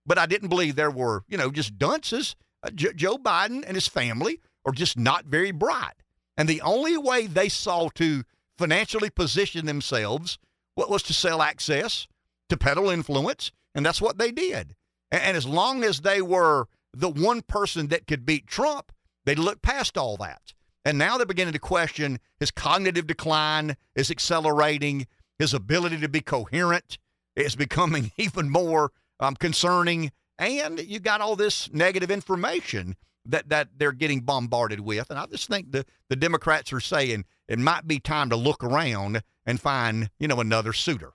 but 0.07 0.19
I 0.19 0.27
didn't 0.27 0.49
believe 0.49 0.77
there 0.77 0.91
were, 0.91 1.25
you 1.29 1.37
know, 1.37 1.51
just 1.51 1.79
dunces. 1.79 2.37
Uh, 2.63 2.71
J- 2.71 2.93
Joe 2.95 3.17
Biden 3.19 3.65
and 3.67 3.75
his 3.75 3.89
family 3.89 4.41
are 4.65 4.73
just 4.73 4.97
not 4.97 5.25
very 5.25 5.51
bright. 5.51 5.95
And 6.37 6.49
the 6.49 6.61
only 6.61 6.97
way 6.97 7.27
they 7.27 7.49
saw 7.49 7.89
to 7.97 8.23
financially 8.57 9.11
position 9.11 9.67
themselves 9.67 10.39
was 10.77 11.03
to 11.05 11.13
sell 11.13 11.43
access, 11.43 12.07
to 12.49 12.57
peddle 12.57 12.91
influence, 12.91 13.51
and 13.75 13.85
that's 13.85 14.01
what 14.01 14.19
they 14.19 14.31
did. 14.31 14.75
And, 15.11 15.23
and 15.23 15.37
as 15.37 15.47
long 15.47 15.85
as 15.85 16.01
they 16.01 16.23
were 16.23 16.69
the 16.93 17.09
one 17.09 17.43
person 17.43 17.89
that 17.89 18.07
could 18.07 18.27
beat 18.27 18.47
Trump, 18.47 18.93
they 19.25 19.35
look 19.35 19.63
past 19.63 19.97
all 19.97 20.17
that. 20.19 20.53
And 20.85 20.99
now 20.99 21.17
they're 21.17 21.27
beginning 21.27 21.53
to 21.53 21.61
question 21.61 22.19
his 22.41 22.51
cognitive 22.51 23.07
decline 23.07 23.77
is 23.95 24.11
accelerating, 24.11 25.07
his 25.39 25.55
ability 25.55 25.99
to 25.99 26.09
be 26.09 26.21
coherent 26.21 26.99
is 27.37 27.57
becoming 27.57 28.13
even 28.17 28.51
more 28.51 28.93
um, 29.21 29.37
concerning, 29.37 30.11
and 30.39 30.81
you 30.81 30.99
got 30.99 31.21
all 31.21 31.37
this 31.37 31.73
negative 31.73 32.11
information 32.11 32.97
that 33.27 33.49
that 33.49 33.69
they're 33.77 33.93
getting 33.93 34.21
bombarded 34.21 34.81
with. 34.81 35.11
And 35.11 35.19
I 35.19 35.27
just 35.27 35.49
think 35.49 35.73
the 35.73 35.85
the 36.09 36.17
Democrats 36.17 36.73
are 36.73 36.81
saying 36.81 37.25
it 37.49 37.59
might 37.59 37.87
be 37.87 38.01
time 38.01 38.31
to 38.31 38.37
look 38.37 38.63
around 38.65 39.23
and 39.47 39.61
find 39.61 40.11
you 40.19 40.29
know 40.29 40.41
another 40.41 40.73
suitor. 40.73 41.13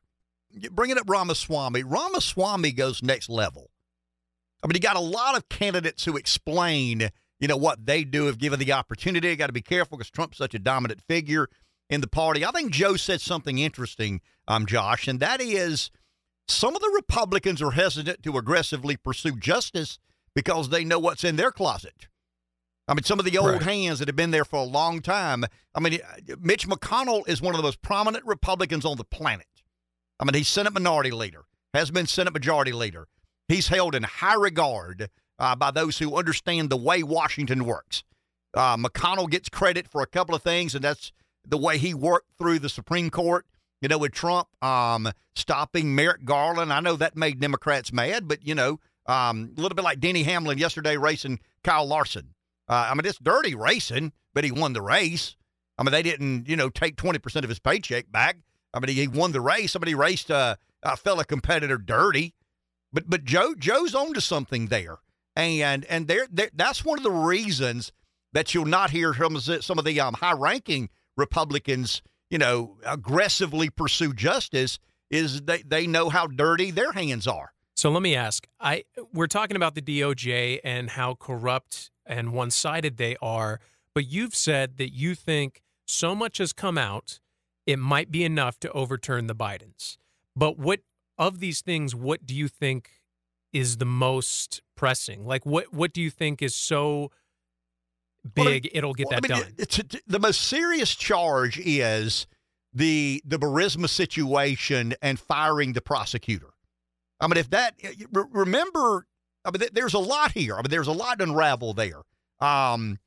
Bringing 0.71 0.97
up 0.97 1.09
Ramaswamy, 1.09 1.83
Ramaswamy 1.83 2.71
goes 2.71 3.03
next 3.03 3.29
level. 3.29 3.69
I 4.63 4.67
mean, 4.67 4.75
you 4.75 4.79
got 4.79 4.95
a 4.95 5.01
lot 5.01 5.37
of 5.37 5.49
candidates 5.49 6.05
who 6.05 6.17
explain 6.17 7.09
you 7.39 7.47
know 7.47 7.57
what 7.57 7.85
they 7.85 8.03
do 8.03 8.27
if 8.29 8.37
given 8.37 8.59
the 8.59 8.73
opportunity. 8.73 9.35
Got 9.35 9.47
to 9.47 9.53
be 9.53 9.61
careful 9.61 9.97
because 9.97 10.09
Trump's 10.09 10.37
such 10.37 10.53
a 10.53 10.59
dominant 10.59 11.01
figure 11.07 11.49
in 11.89 12.01
the 12.01 12.07
party. 12.07 12.45
I 12.45 12.51
think 12.51 12.71
Joe 12.71 12.95
said 12.95 13.21
something 13.21 13.59
interesting, 13.59 14.21
um, 14.47 14.65
Josh, 14.65 15.07
and 15.07 15.19
that 15.19 15.41
is 15.41 15.91
some 16.47 16.75
of 16.75 16.81
the 16.81 16.91
Republicans 16.95 17.61
are 17.61 17.71
hesitant 17.71 18.23
to 18.23 18.37
aggressively 18.37 18.95
pursue 18.97 19.35
justice 19.35 19.99
because 20.38 20.70
they 20.70 20.86
know 20.86 21.00
what's 21.00 21.24
in 21.24 21.36
their 21.36 21.51
closet. 21.51 22.08
I 22.88 22.94
mean, 22.94 23.01
some 23.01 23.17
of 23.17 23.25
the 23.25 23.39
old 23.39 23.53
right. 23.53 23.63
hands 23.63 23.98
that 23.98 24.08
have 24.08 24.15
been 24.15 24.29
there 24.29 24.46
for 24.46 24.58
a 24.58 24.63
long 24.63 25.01
time. 25.01 25.44
I 25.74 25.79
mean, 25.79 25.98
Mitch 26.39 26.67
McConnell 26.67 27.28
is 27.28 27.41
one 27.41 27.56
of 27.56 27.58
the 27.58 27.63
most 27.63 27.82
prominent 27.82 28.23
Republicans 28.23 28.86
on 28.86 28.97
the 28.97 29.04
planet. 29.04 29.47
I 30.19 30.26
mean, 30.26 30.36
he's 30.36 30.47
Senate 30.47 30.73
Minority 30.73 31.10
Leader, 31.10 31.45
has 31.73 31.89
been 31.89 32.06
Senate 32.06 32.34
Majority 32.34 32.71
Leader. 32.71 33.08
He's 33.47 33.69
held 33.69 33.95
in 33.95 34.04
high 34.04 34.36
regard 34.36 35.10
uh, 35.39 35.56
by 35.56 35.71
those 35.71 35.97
who 35.97 36.15
understand 36.15 36.69
the 36.69 36.78
way 36.78 37.02
Washington 37.02 37.65
works. 37.65 38.04
Uh, 38.54 38.78
McConnell 38.78 39.32
gets 39.32 39.50
credit 39.50 39.88
for 39.88 40.04
a 40.04 40.08
couple 40.08 40.36
of 40.36 40.43
things, 40.43 40.76
and 40.76 40.84
that's 40.84 41.12
the 41.47 41.58
way 41.58 41.80
he 41.80 41.95
worked 41.95 42.30
through 42.38 42.60
the 42.60 42.69
Supreme 42.69 43.10
Court. 43.10 43.47
You 43.82 43.89
know, 43.89 43.97
with 43.97 44.12
Trump 44.12 44.50
um, 44.63 45.12
stopping 45.36 45.95
Merrick 45.95 46.26
Garland, 46.26 46.71
I 46.71 46.80
know 46.80 46.95
that 46.95 47.17
made 47.17 47.39
Democrats 47.39 47.91
mad, 47.91 48.28
but 48.28 48.45
you 48.45 48.54
know, 48.54 48.80
um, 49.08 49.54
a 49.58 49.62
little 49.62 49.76
bit 49.76 49.86
like 49.86 50.00
Denny 50.00 50.24
Hamlin 50.24 50.58
yesterday 50.58 50.98
racing 50.98 51.39
Kyle 51.63 51.86
Larson. 51.86 52.34
Uh, 52.70 52.88
I 52.91 52.93
mean, 52.93 53.06
it's 53.06 53.20
dirty 53.20 53.56
racing, 53.56 54.12
but 54.34 54.43
he 54.43 54.52
won 54.52 54.74
the 54.74 54.82
race. 54.82 55.36
I 55.78 55.84
mean, 55.84 55.91
they 55.91 56.04
didn't, 56.04 56.48
you 56.48 56.56
know, 56.56 56.70
take 56.70 56.98
20% 56.98 57.43
of 57.43 57.50
his 57.50 57.60
paycheck 57.60 58.12
back. 58.12 58.38
I 58.74 58.80
mean, 58.80 58.96
he 58.96 59.08
won 59.08 59.32
the 59.32 59.41
race. 59.41 59.72
Somebody 59.72 59.96
raced 59.96 60.30
a, 60.30 60.58
a 60.84 60.98
fellow 60.98 61.24
competitor 61.24 61.78
dirty. 61.78 62.34
But 62.93 63.10
but 63.10 63.26
Joe 63.26 63.54
Joe's 63.58 63.93
on 63.93 64.13
to 64.13 64.22
something 64.22 64.67
there. 64.67 64.98
And 65.36 65.86
and 65.86 66.08
there 66.08 66.28
that's 66.54 66.84
one 66.84 66.98
of 66.98 67.04
the 67.04 67.12
reasons 67.12 67.91
that 68.34 68.54
you'll 68.54 68.65
not 68.65 68.89
hear 68.91 69.13
some, 69.13 69.38
some 69.39 69.80
of 69.80 69.86
the 69.86 70.00
um, 70.00 70.13
high-ranking 70.15 70.89
Republicans, 71.15 72.02
you 72.30 72.38
know, 72.38 72.78
aggressively 72.86 73.70
pursue 73.70 74.13
justice 74.13 74.80
is 75.10 75.43
they, 75.43 75.62
they 75.63 75.88
know 75.88 76.10
how 76.10 76.28
dirty 76.28 76.72
their 76.72 76.91
hands 76.91 77.26
are. 77.26 77.54
So 77.77 77.91
let 77.91 78.01
me 78.01 78.15
ask, 78.15 78.47
I 78.59 78.85
we're 79.13 79.27
talking 79.27 79.55
about 79.55 79.75
the 79.75 79.83
DOJ 79.83 80.59
and 80.63 80.89
how 80.89 81.13
corrupt 81.13 81.91
and 82.07 82.33
one-sided 82.33 82.97
they 82.97 83.15
are, 83.21 83.59
but 83.93 84.07
you've 84.07 84.35
said 84.35 84.77
that 84.77 84.93
you 84.93 85.13
think 85.13 85.61
so 85.85 86.15
much 86.15 86.39
has 86.39 86.53
come 86.53 86.77
out, 86.77 87.19
it 87.67 87.77
might 87.77 88.09
be 88.09 88.23
enough 88.23 88.59
to 88.61 88.71
overturn 88.71 89.27
the 89.27 89.35
Bidens. 89.35 89.97
But 90.35 90.57
what 90.57 90.79
of 91.19 91.39
these 91.39 91.61
things, 91.61 91.93
what 91.93 92.25
do 92.25 92.33
you 92.33 92.47
think 92.47 92.89
is 93.53 93.77
the 93.77 93.85
most 93.85 94.63
pressing? 94.75 95.27
Like 95.27 95.45
what 95.45 95.71
what 95.71 95.93
do 95.93 96.01
you 96.01 96.09
think 96.09 96.41
is 96.41 96.55
so 96.55 97.11
big 98.23 98.37
well, 98.37 98.47
I 98.47 98.51
mean, 98.53 98.69
it'll 98.73 98.93
get 98.95 99.07
well, 99.11 99.21
that 99.21 99.31
I 99.31 99.35
mean, 99.35 99.43
done? 99.43 99.53
It's, 99.59 99.77
it's, 99.77 99.95
the 100.07 100.19
most 100.19 100.41
serious 100.41 100.95
charge 100.95 101.59
is 101.59 102.25
the 102.73 103.21
the 103.23 103.37
Burisma 103.37 103.87
situation 103.87 104.95
and 104.99 105.19
firing 105.19 105.73
the 105.73 105.81
prosecutor. 105.81 106.47
I 107.19 107.27
mean, 107.27 107.38
if 107.38 107.49
that 107.49 107.75
remember, 108.12 109.08
I 109.43 109.51
mean, 109.51 109.67
there's 109.73 109.93
a 109.93 109.99
lot 109.99 110.32
here. 110.32 110.56
I 110.56 110.58
mean, 110.58 110.69
there's 110.69 110.88
a 110.88 110.93
lot 110.93 111.19
to 111.19 111.23
unravel 111.23 111.73
there. 111.73 112.01
Um, 112.39 112.99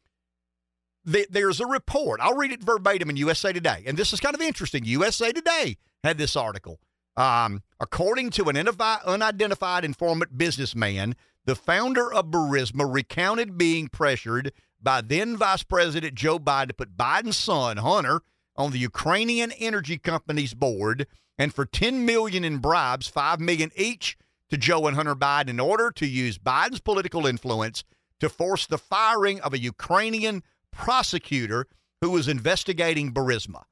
there's 1.04 1.60
a 1.60 1.66
report. 1.66 2.20
I'll 2.20 2.36
read 2.36 2.52
it 2.52 2.62
verbatim 2.62 3.10
in 3.10 3.16
USA 3.16 3.52
Today, 3.52 3.84
and 3.86 3.96
this 3.96 4.12
is 4.12 4.20
kind 4.20 4.34
of 4.34 4.40
interesting. 4.40 4.84
USA 4.84 5.32
Today 5.32 5.76
had 6.04 6.18
this 6.18 6.36
article. 6.36 6.80
Um, 7.16 7.62
according 7.80 8.30
to 8.30 8.44
an 8.48 8.56
unidentified 8.56 9.84
informant 9.84 10.36
businessman, 10.36 11.16
the 11.44 11.56
founder 11.56 12.12
of 12.12 12.26
Burisma 12.26 12.92
recounted 12.92 13.58
being 13.58 13.88
pressured 13.88 14.52
by 14.82 15.00
then 15.00 15.36
Vice 15.36 15.62
President 15.62 16.14
Joe 16.14 16.38
Biden 16.38 16.68
to 16.68 16.74
put 16.74 16.96
Biden's 16.96 17.36
son 17.36 17.78
Hunter 17.78 18.22
on 18.60 18.72
the 18.72 18.78
Ukrainian 18.78 19.52
energy 19.52 19.96
company's 19.96 20.54
board 20.54 21.06
and 21.38 21.54
for 21.54 21.64
10 21.64 22.04
million 22.04 22.44
in 22.44 22.58
bribes, 22.58 23.08
5 23.08 23.40
million 23.40 23.70
each 23.74 24.18
to 24.50 24.58
Joe 24.58 24.86
and 24.86 24.96
Hunter 24.96 25.16
Biden 25.16 25.48
in 25.48 25.60
order 25.60 25.90
to 25.92 26.06
use 26.06 26.38
Biden's 26.38 26.80
political 26.80 27.26
influence 27.26 27.84
to 28.20 28.28
force 28.28 28.66
the 28.66 28.76
firing 28.76 29.40
of 29.40 29.54
a 29.54 29.58
Ukrainian 29.58 30.42
prosecutor 30.70 31.66
who 32.02 32.10
was 32.10 32.28
investigating 32.28 33.14
Burisma. 33.14 33.62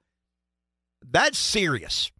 That's 1.06 1.38
serious. 1.38 2.10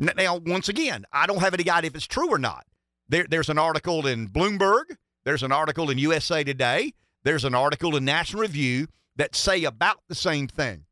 Now, 0.00 0.36
once 0.36 0.68
again, 0.68 1.04
I 1.12 1.26
don't 1.26 1.40
have 1.40 1.54
any 1.54 1.68
idea 1.68 1.88
if 1.88 1.94
it's 1.94 2.06
true 2.06 2.30
or 2.30 2.38
not. 2.38 2.64
There, 3.08 3.26
there's 3.28 3.48
an 3.50 3.58
article 3.58 4.06
in 4.06 4.28
Bloomberg, 4.28 4.96
there's 5.24 5.42
an 5.42 5.52
article 5.52 5.90
in 5.90 5.98
USA 5.98 6.44
Today, 6.44 6.92
there's 7.24 7.44
an 7.44 7.54
article 7.54 7.96
in 7.96 8.04
National 8.04 8.42
Review 8.42 8.86
that 9.16 9.34
say 9.34 9.64
about 9.64 9.98
the 10.08 10.14
same 10.14 10.46
thing. 10.46 10.84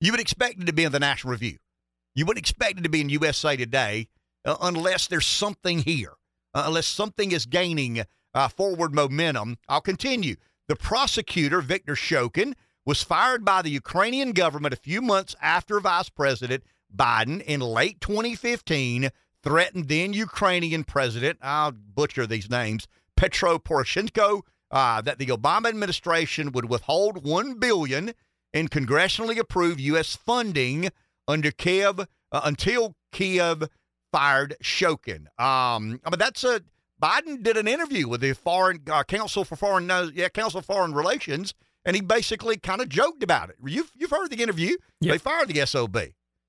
You 0.00 0.12
would 0.12 0.20
expect 0.20 0.60
it 0.60 0.66
to 0.66 0.72
be 0.72 0.84
in 0.84 0.92
the 0.92 1.00
National 1.00 1.32
Review. 1.32 1.58
You 2.14 2.24
wouldn't 2.24 2.44
expect 2.44 2.78
it 2.78 2.82
to 2.82 2.88
be 2.88 3.00
in 3.00 3.08
USA 3.08 3.56
Today 3.56 4.08
uh, 4.44 4.56
unless 4.60 5.06
there's 5.06 5.26
something 5.26 5.80
here, 5.80 6.14
uh, 6.54 6.64
unless 6.66 6.86
something 6.86 7.32
is 7.32 7.46
gaining 7.46 8.04
uh, 8.34 8.48
forward 8.48 8.94
momentum. 8.94 9.56
I'll 9.68 9.80
continue. 9.80 10.36
The 10.68 10.76
prosecutor, 10.76 11.60
Victor 11.60 11.94
Shokin, 11.94 12.54
was 12.84 13.02
fired 13.02 13.44
by 13.44 13.62
the 13.62 13.70
Ukrainian 13.70 14.32
government 14.32 14.72
a 14.72 14.78
few 14.78 15.02
months 15.02 15.34
after 15.42 15.80
Vice 15.80 16.08
President 16.08 16.62
Biden 16.94 17.42
in 17.42 17.60
late 17.60 18.00
2015 18.00 19.10
threatened 19.42 19.88
then 19.88 20.12
Ukrainian 20.12 20.84
President, 20.84 21.38
I'll 21.42 21.72
butcher 21.72 22.26
these 22.26 22.50
names, 22.50 22.86
Petro 23.16 23.58
Poroshenko, 23.58 24.42
uh, 24.70 25.00
that 25.02 25.18
the 25.18 25.26
Obama 25.26 25.68
administration 25.68 26.52
would 26.52 26.66
withhold 26.66 27.24
$1 27.24 27.60
billion 27.60 28.12
in 28.58 28.68
congressionally 28.68 29.38
approved 29.38 29.80
U.S. 29.80 30.16
funding 30.16 30.90
under 31.26 31.50
Kiev 31.50 32.00
uh, 32.00 32.40
until 32.44 32.96
Kiev 33.12 33.68
fired 34.12 34.56
Shokin. 34.62 35.26
Um, 35.38 36.00
I 36.04 36.10
mean, 36.10 36.18
that's 36.18 36.44
a 36.44 36.62
Biden 37.00 37.42
did 37.42 37.56
an 37.56 37.68
interview 37.68 38.08
with 38.08 38.20
the 38.20 38.32
Foreign 38.32 38.80
uh, 38.90 39.04
Council 39.04 39.44
for 39.44 39.54
Foreign, 39.54 39.88
uh, 39.90 40.10
yeah, 40.12 40.28
Council 40.28 40.58
of 40.58 40.66
Foreign 40.66 40.92
Relations, 40.92 41.54
and 41.84 41.94
he 41.94 42.02
basically 42.02 42.56
kind 42.56 42.80
of 42.80 42.88
joked 42.88 43.22
about 43.22 43.50
it. 43.50 43.56
You've 43.64 43.92
you've 43.96 44.10
heard 44.10 44.30
the 44.30 44.42
interview. 44.42 44.76
Yeah. 45.00 45.12
They 45.12 45.18
fired 45.18 45.48
the 45.48 45.64
SOB. 45.64 45.96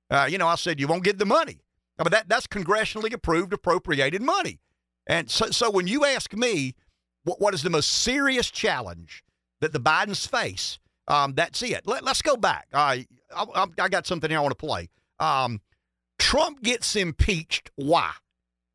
Uh, 0.10 0.28
you 0.30 0.39
know, 0.39 0.48
I 0.48 0.56
said 0.56 0.80
you 0.80 0.88
won't 0.88 1.04
get 1.04 1.19
the 1.19 1.26
money. 1.26 1.62
I 2.00 2.04
mean, 2.04 2.12
that 2.12 2.28
that's 2.28 2.48
congressionally 2.48 3.13
approved, 3.13 3.54
appropriated 3.54 4.24
money. 4.24 4.60
And 5.06 5.30
so, 5.30 5.52
so 5.52 5.69
when 5.69 5.88
you 5.88 6.06
ask 6.06 6.34
me, 6.34 6.76
what, 7.24 7.39
what 7.39 7.54
is 7.54 7.62
the 7.62 7.69
most 7.69 7.89
serious 7.89 8.50
challenge 8.50 9.24
that 9.62 9.74
the 9.74 9.80
Bidens 9.80 10.28
face? 10.28 10.80
Um, 11.10 11.34
that's 11.34 11.62
it. 11.63 11.82
Let, 11.86 12.08
us 12.08 12.22
go 12.22 12.38
back. 12.38 12.67
I, 12.74 13.06
I, 13.36 13.65
I 13.80 13.89
got 13.89 14.06
something 14.06 14.30
here 14.30 14.39
I 14.39 14.41
want 14.41 14.58
to 14.58 14.65
play. 14.65 14.89
Um, 15.19 15.60
Trump 16.19 16.62
gets 16.62 16.95
impeached. 16.95 17.72
Why? 17.76 18.12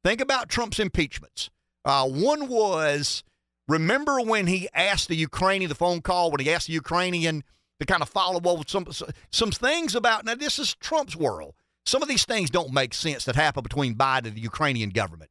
Think 0.03 0.20
about 0.20 0.49
Trump's 0.49 0.81
impeachments. 0.81 1.51
Uh, 1.85 2.09
one 2.09 2.49
was 2.49 3.23
remember 3.68 4.20
when 4.20 4.47
he 4.47 4.68
asked 4.75 5.09
the 5.09 5.16
Ukrainian 5.16 5.68
the 5.68 5.75
phone 5.75 6.01
call 6.01 6.31
when 6.31 6.40
he 6.40 6.53
asked 6.53 6.66
the 6.66 6.73
Ukrainian 6.73 7.44
to 7.81 7.87
kind 7.87 8.03
of 8.03 8.09
follow 8.09 8.38
up 8.38 8.59
with 8.59 8.68
some 8.68 8.87
some 9.31 9.51
things 9.51 9.94
about 9.94 10.25
now 10.25 10.35
this 10.35 10.59
is 10.59 10.75
Trump's 10.75 11.16
world. 11.16 11.55
Some 11.87 12.03
of 12.03 12.09
these 12.09 12.25
things 12.25 12.51
don't 12.51 12.73
make 12.73 12.94
sense 12.94 13.27
that 13.27 13.37
happen 13.37 13.62
between 13.62 13.94
Biden 13.94 14.27
and 14.27 14.35
the 14.35 14.40
Ukrainian 14.40 14.90
government. 14.90 15.31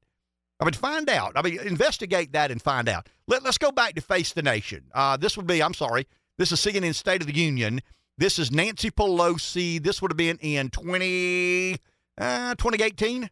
I 0.60 0.66
mean, 0.66 0.74
find 0.74 1.10
out. 1.10 1.34
I 1.36 1.42
mean, 1.42 1.60
investigate 1.60 2.32
that 2.34 2.52
and 2.52 2.62
find 2.62 2.88
out. 2.88 3.10
Let, 3.28 3.46
us 3.46 3.58
go 3.58 3.72
back 3.72 3.96
to 3.96 4.02
Face 4.02 4.34
the 4.34 4.44
Nation. 4.44 4.84
Uh, 4.94 5.18
this 5.18 5.36
would 5.36 5.48
be, 5.48 5.64
I'm 5.64 5.74
sorry, 5.74 6.08
this 6.38 6.52
is 6.52 6.60
CNN 6.60 6.96
State 6.96 7.22
of 7.22 7.28
the 7.28 7.34
Union. 7.36 7.82
This 8.18 8.40
is 8.40 8.52
Nancy 8.52 8.92
Pelosi. 8.92 9.82
This 9.82 10.02
would 10.02 10.12
have 10.12 10.18
been 10.18 10.38
in 10.40 10.70
20, 10.70 11.78
uh, 12.18 12.56
2018 12.56 13.30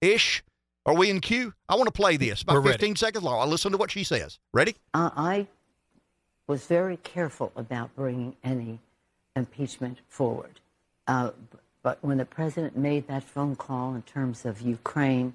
ish. 0.00 0.42
Are 0.86 0.94
we 0.94 1.10
in 1.10 1.20
queue? 1.20 1.52
I 1.68 1.74
want 1.76 1.86
to 1.86 1.92
play 1.92 2.16
this 2.16 2.42
about 2.42 2.54
We're 2.56 2.72
15 2.72 2.90
ready. 2.90 2.98
seconds 2.98 3.24
long. 3.24 3.40
I'll 3.40 3.46
listen 3.46 3.72
to 3.72 3.78
what 3.78 3.90
she 3.90 4.02
says. 4.04 4.38
Ready? 4.52 4.76
Uh, 4.94 5.10
I 5.14 5.46
was 6.46 6.66
very 6.66 6.96
careful 6.96 7.52
about 7.54 7.94
bringing 7.94 8.36
any 8.42 8.80
impeachment 9.36 9.98
forward. 10.08 10.60
Uh, 11.06 11.30
but 11.82 11.98
when 12.02 12.18
the 12.18 12.24
president 12.24 12.76
made 12.76 13.06
that 13.08 13.22
phone 13.22 13.56
call 13.56 13.94
in 13.94 14.02
terms 14.02 14.44
of 14.44 14.60
Ukraine, 14.60 15.34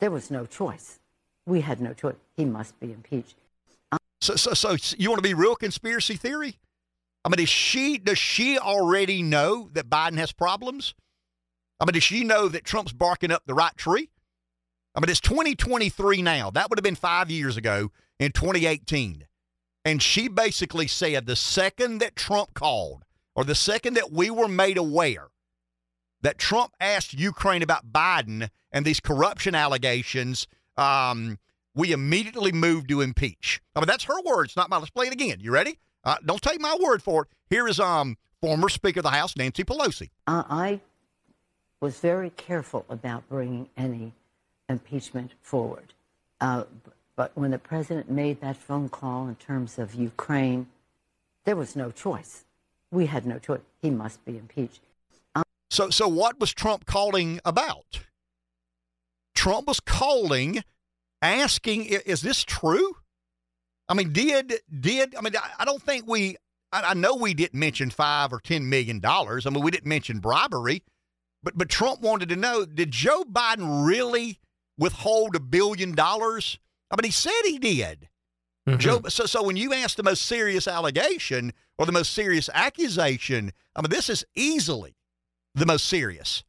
there 0.00 0.10
was 0.10 0.30
no 0.30 0.46
choice. 0.46 0.98
We 1.46 1.62
had 1.62 1.80
no 1.80 1.92
choice. 1.94 2.16
He 2.36 2.44
must 2.44 2.78
be 2.78 2.92
impeached. 2.92 3.34
So, 4.20 4.36
so, 4.36 4.54
so 4.54 4.76
you 4.98 5.10
want 5.10 5.22
to 5.22 5.28
be 5.28 5.34
real 5.34 5.54
conspiracy 5.54 6.14
theory? 6.14 6.58
I 7.24 7.28
mean, 7.28 7.40
is 7.40 7.48
she 7.48 7.98
does 7.98 8.18
she 8.18 8.58
already 8.58 9.22
know 9.22 9.68
that 9.72 9.90
Biden 9.90 10.18
has 10.18 10.32
problems? 10.32 10.94
I 11.80 11.84
mean, 11.84 11.94
does 11.94 12.02
she 12.02 12.24
know 12.24 12.48
that 12.48 12.64
Trump's 12.64 12.92
barking 12.92 13.30
up 13.30 13.42
the 13.46 13.54
right 13.54 13.76
tree? 13.76 14.10
I 14.94 15.00
mean, 15.00 15.10
it's 15.10 15.20
2023 15.20 16.22
now. 16.22 16.50
That 16.50 16.70
would 16.70 16.78
have 16.78 16.84
been 16.84 16.96
five 16.96 17.30
years 17.30 17.56
ago 17.56 17.92
in 18.18 18.32
2018. 18.32 19.26
And 19.84 20.02
she 20.02 20.28
basically 20.28 20.86
said 20.86 21.26
the 21.26 21.36
second 21.36 21.98
that 21.98 22.16
Trump 22.16 22.54
called, 22.54 23.04
or 23.34 23.44
the 23.44 23.54
second 23.54 23.94
that 23.94 24.10
we 24.10 24.30
were 24.30 24.48
made 24.48 24.76
aware 24.76 25.28
that 26.22 26.38
Trump 26.38 26.72
asked 26.80 27.14
Ukraine 27.14 27.62
about 27.62 27.92
Biden 27.92 28.50
and 28.72 28.84
these 28.84 29.00
corruption 29.00 29.54
allegations, 29.54 30.48
um, 30.76 31.38
we 31.78 31.92
immediately 31.92 32.50
moved 32.50 32.88
to 32.88 33.00
impeach. 33.00 33.60
I 33.76 33.80
mean, 33.80 33.86
that's 33.86 34.04
her 34.04 34.20
words, 34.22 34.56
not 34.56 34.68
mine. 34.68 34.80
Let's 34.80 34.90
play 34.90 35.06
it 35.06 35.12
again. 35.12 35.38
You 35.40 35.52
ready? 35.52 35.78
Uh, 36.02 36.16
don't 36.26 36.42
take 36.42 36.60
my 36.60 36.76
word 36.82 37.02
for 37.02 37.22
it. 37.22 37.28
Here 37.48 37.68
is 37.68 37.78
um 37.78 38.16
former 38.42 38.68
Speaker 38.68 39.00
of 39.00 39.04
the 39.04 39.10
House 39.10 39.36
Nancy 39.36 39.62
Pelosi. 39.64 40.10
Uh, 40.26 40.42
I 40.50 40.80
was 41.80 42.00
very 42.00 42.30
careful 42.30 42.84
about 42.88 43.28
bringing 43.28 43.68
any 43.76 44.12
impeachment 44.68 45.30
forward. 45.40 45.94
Uh, 46.40 46.64
but 47.14 47.30
when 47.36 47.52
the 47.52 47.58
president 47.58 48.10
made 48.10 48.40
that 48.40 48.56
phone 48.56 48.88
call 48.88 49.28
in 49.28 49.36
terms 49.36 49.78
of 49.78 49.94
Ukraine, 49.94 50.66
there 51.44 51.56
was 51.56 51.76
no 51.76 51.90
choice. 51.90 52.44
We 52.90 53.06
had 53.06 53.24
no 53.24 53.38
choice. 53.38 53.60
He 53.82 53.90
must 53.90 54.24
be 54.24 54.36
impeached. 54.36 54.80
So, 55.70 55.90
so 55.90 56.08
what 56.08 56.40
was 56.40 56.52
Trump 56.52 56.86
calling 56.86 57.40
about? 57.44 58.00
Trump 59.34 59.68
was 59.68 59.80
calling, 59.80 60.64
asking, 61.22 61.84
"Is 61.84 62.22
this 62.22 62.44
true?" 62.44 62.96
I 63.88 63.94
mean, 63.94 64.12
did 64.12 64.54
did 64.80 65.14
I 65.14 65.20
mean? 65.20 65.32
I, 65.58 65.64
don't 65.64 65.82
think 65.82 66.06
we. 66.06 66.36
I, 66.72 66.90
I 66.90 66.94
know 66.94 67.14
we 67.14 67.34
didn't 67.34 67.58
mention 67.58 67.90
five 67.90 68.32
or 68.32 68.40
ten 68.40 68.68
million 68.68 69.00
dollars. 69.00 69.46
I 69.46 69.50
mean, 69.50 69.62
we 69.62 69.70
didn't 69.70 69.88
mention 69.88 70.18
bribery, 70.18 70.82
but 71.42 71.56
but 71.56 71.68
Trump 71.68 72.00
wanted 72.02 72.28
to 72.28 72.36
know: 72.36 72.64
Did 72.64 72.90
Joe 72.90 73.24
Biden 73.24 73.86
really 73.86 74.38
withhold 74.76 75.34
a 75.34 75.40
billion 75.40 75.94
dollars? 75.94 76.58
I 76.90 76.96
mean, 76.96 77.04
he 77.04 77.10
said 77.10 77.40
he 77.44 77.58
did. 77.58 78.08
Mhm. 78.68 78.78
Joe, 78.78 79.00
so, 79.08 79.24
so 79.24 79.42
when 79.42 79.56
you 79.56 79.72
ask 79.72 79.96
the 79.96 80.02
most 80.02 80.22
serious 80.24 80.68
allegation 80.68 81.52
or 81.78 81.86
the 81.86 81.92
most 81.92 82.12
serious 82.12 82.50
accusation, 82.52 83.52
I 83.74 83.80
mean, 83.80 83.90
this 83.90 84.10
is 84.10 84.24
easily 84.34 84.96
the 85.54 85.64
most 85.66 85.86
serious. 85.86 86.44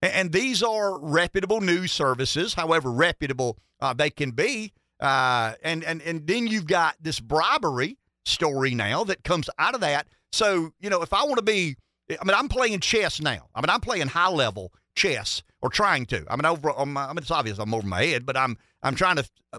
And 0.00 0.32
these 0.32 0.62
are 0.62 0.98
reputable 0.98 1.60
news 1.60 1.92
services, 1.92 2.54
however 2.54 2.90
reputable 2.90 3.58
uh, 3.80 3.94
they 3.94 4.10
can 4.10 4.30
be. 4.30 4.72
Uh, 5.00 5.54
and, 5.62 5.84
and, 5.84 6.02
and 6.02 6.26
then 6.26 6.46
you've 6.46 6.66
got 6.66 6.96
this 7.00 7.20
bribery 7.20 7.98
story 8.24 8.74
now 8.74 9.04
that 9.04 9.24
comes 9.24 9.50
out 9.58 9.74
of 9.74 9.80
that. 9.80 10.06
So, 10.32 10.72
you 10.80 10.90
know, 10.90 11.02
if 11.02 11.12
I 11.12 11.24
want 11.24 11.36
to 11.36 11.42
be, 11.42 11.76
I 12.10 12.24
mean, 12.24 12.34
I'm 12.34 12.48
playing 12.48 12.80
chess 12.80 13.20
now. 13.20 13.48
I 13.54 13.60
mean, 13.60 13.70
I'm 13.70 13.80
playing 13.80 14.08
high 14.08 14.30
level 14.30 14.72
chess 14.94 15.42
or 15.62 15.70
trying 15.70 16.06
to. 16.06 16.24
I 16.28 16.36
mean, 16.36 16.46
over 16.46 16.70
I 16.72 16.84
mean, 16.84 17.18
it's 17.18 17.30
obvious 17.30 17.58
I'm 17.58 17.74
over 17.74 17.86
my 17.86 18.04
head, 18.04 18.24
but 18.24 18.36
I'm, 18.36 18.56
I'm 18.82 18.94
trying 18.94 19.16
to. 19.16 19.28
Uh, 19.52 19.58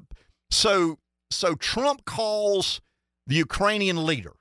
so, 0.52 0.99
so 1.32 1.56
Trump 1.56 2.06
calls 2.06 2.82
the 3.28 3.36
Ukrainian 3.36 4.06
leader 4.06 4.34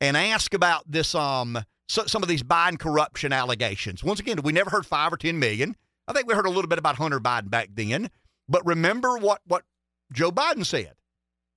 and 0.00 0.16
ask 0.16 0.54
about 0.54 0.90
this, 0.90 1.14
um, 1.14 1.58
so, 1.88 2.06
some 2.06 2.22
of 2.22 2.28
these 2.28 2.42
Biden 2.42 2.78
corruption 2.78 3.32
allegations. 3.32 4.02
Once 4.02 4.20
again, 4.20 4.40
we 4.42 4.52
never 4.52 4.70
heard 4.70 4.86
five 4.86 5.12
or 5.12 5.16
ten 5.16 5.38
million. 5.38 5.76
I 6.08 6.12
think 6.12 6.26
we 6.26 6.34
heard 6.34 6.46
a 6.46 6.50
little 6.50 6.68
bit 6.68 6.78
about 6.78 6.96
Hunter 6.96 7.20
Biden 7.20 7.50
back 7.50 7.70
then. 7.74 8.10
But 8.48 8.66
remember 8.66 9.16
what 9.18 9.40
what 9.46 9.64
Joe 10.12 10.30
Biden 10.30 10.64
said: 10.64 10.94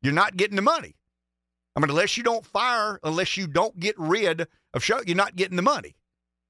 you're 0.02 0.14
not 0.14 0.38
getting 0.38 0.56
the 0.56 0.62
money. 0.62 0.96
I 1.76 1.80
mean, 1.80 1.90
unless 1.90 2.18
you 2.18 2.24
don't 2.24 2.46
fire, 2.46 3.00
unless 3.04 3.38
you 3.38 3.46
don't 3.46 3.80
get 3.80 3.96
rid 4.00 4.48
of 4.74 4.84
show, 4.84 5.00
you're 5.06 5.16
not 5.16 5.36
getting 5.36 5.58
the 5.58 5.62
money. 5.62 5.96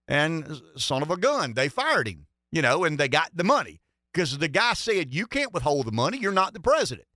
And 0.08 0.62
son 0.78 1.02
of 1.02 1.12
a 1.12 1.18
gun, 1.18 1.54
they 1.54 1.68
fired 1.68 2.08
him, 2.08 2.28
you 2.50 2.62
know, 2.62 2.86
and 2.86 2.98
they 2.98 3.10
got 3.10 3.36
the 3.36 3.44
money 3.44 3.82
because 4.14 4.38
the 4.38 4.48
guy 4.48 4.74
said 4.74 5.14
you 5.14 5.28
can't 5.28 5.54
withhold 5.54 5.86
the 5.86 5.92
money. 5.92 6.18
You're 6.18 6.32
not 6.32 6.54
the 6.54 6.62
president. 6.62 7.08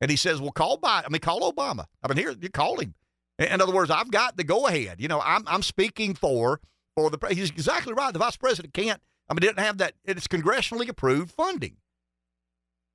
And 0.00 0.08
he 0.08 0.16
says, 0.16 0.40
well, 0.40 0.52
call 0.52 0.78
Biden. 0.78 1.04
I 1.06 1.08
mean, 1.10 1.20
call 1.20 1.52
Obama. 1.52 1.86
I 2.02 2.08
mean, 2.08 2.16
here 2.16 2.34
you 2.40 2.48
call 2.48 2.78
him. 2.78 2.94
In 3.38 3.60
other 3.60 3.72
words, 3.72 3.90
I've 3.90 4.10
got 4.10 4.36
the 4.36 4.44
go 4.44 4.66
ahead. 4.66 5.00
You 5.00 5.08
know, 5.08 5.20
I'm 5.20 5.44
I'm 5.46 5.62
speaking 5.62 6.14
for 6.14 6.60
for 6.96 7.10
the. 7.10 7.18
He's 7.28 7.50
exactly 7.50 7.92
right. 7.92 8.12
The 8.12 8.18
vice 8.18 8.36
president 8.36 8.74
can't. 8.74 9.00
I 9.28 9.34
mean, 9.34 9.40
didn't 9.40 9.60
have 9.60 9.78
that. 9.78 9.94
It's 10.04 10.26
congressionally 10.26 10.88
approved 10.88 11.30
funding. 11.30 11.76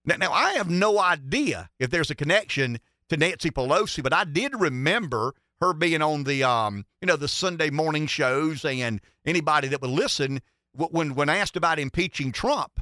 Now, 0.06 0.18
now 0.18 0.32
I 0.32 0.54
have 0.54 0.70
no 0.70 1.00
idea 1.00 1.70
if 1.80 1.90
there's 1.90 2.12
a 2.12 2.16
connection 2.16 2.80
to 3.10 3.18
Nancy 3.18 3.52
Pelosi, 3.52 4.04
but 4.04 4.14
I 4.14 4.26
did 4.26 4.60
remember 4.60 5.34
her 5.62 5.74
being 5.74 6.02
on 6.02 6.26
the 6.26 6.44
um, 6.44 6.86
you 7.02 7.08
know, 7.08 7.16
the 7.16 7.28
Sunday 7.28 7.70
morning 7.70 8.08
shows 8.08 8.66
and 8.66 9.00
anybody 9.26 9.70
that 9.70 9.82
would 9.82 9.90
listen 9.90 10.42
when 10.74 11.16
when 11.16 11.30
asked 11.30 11.56
about 11.56 11.80
impeaching 11.80 12.32
Trump. 12.32 12.82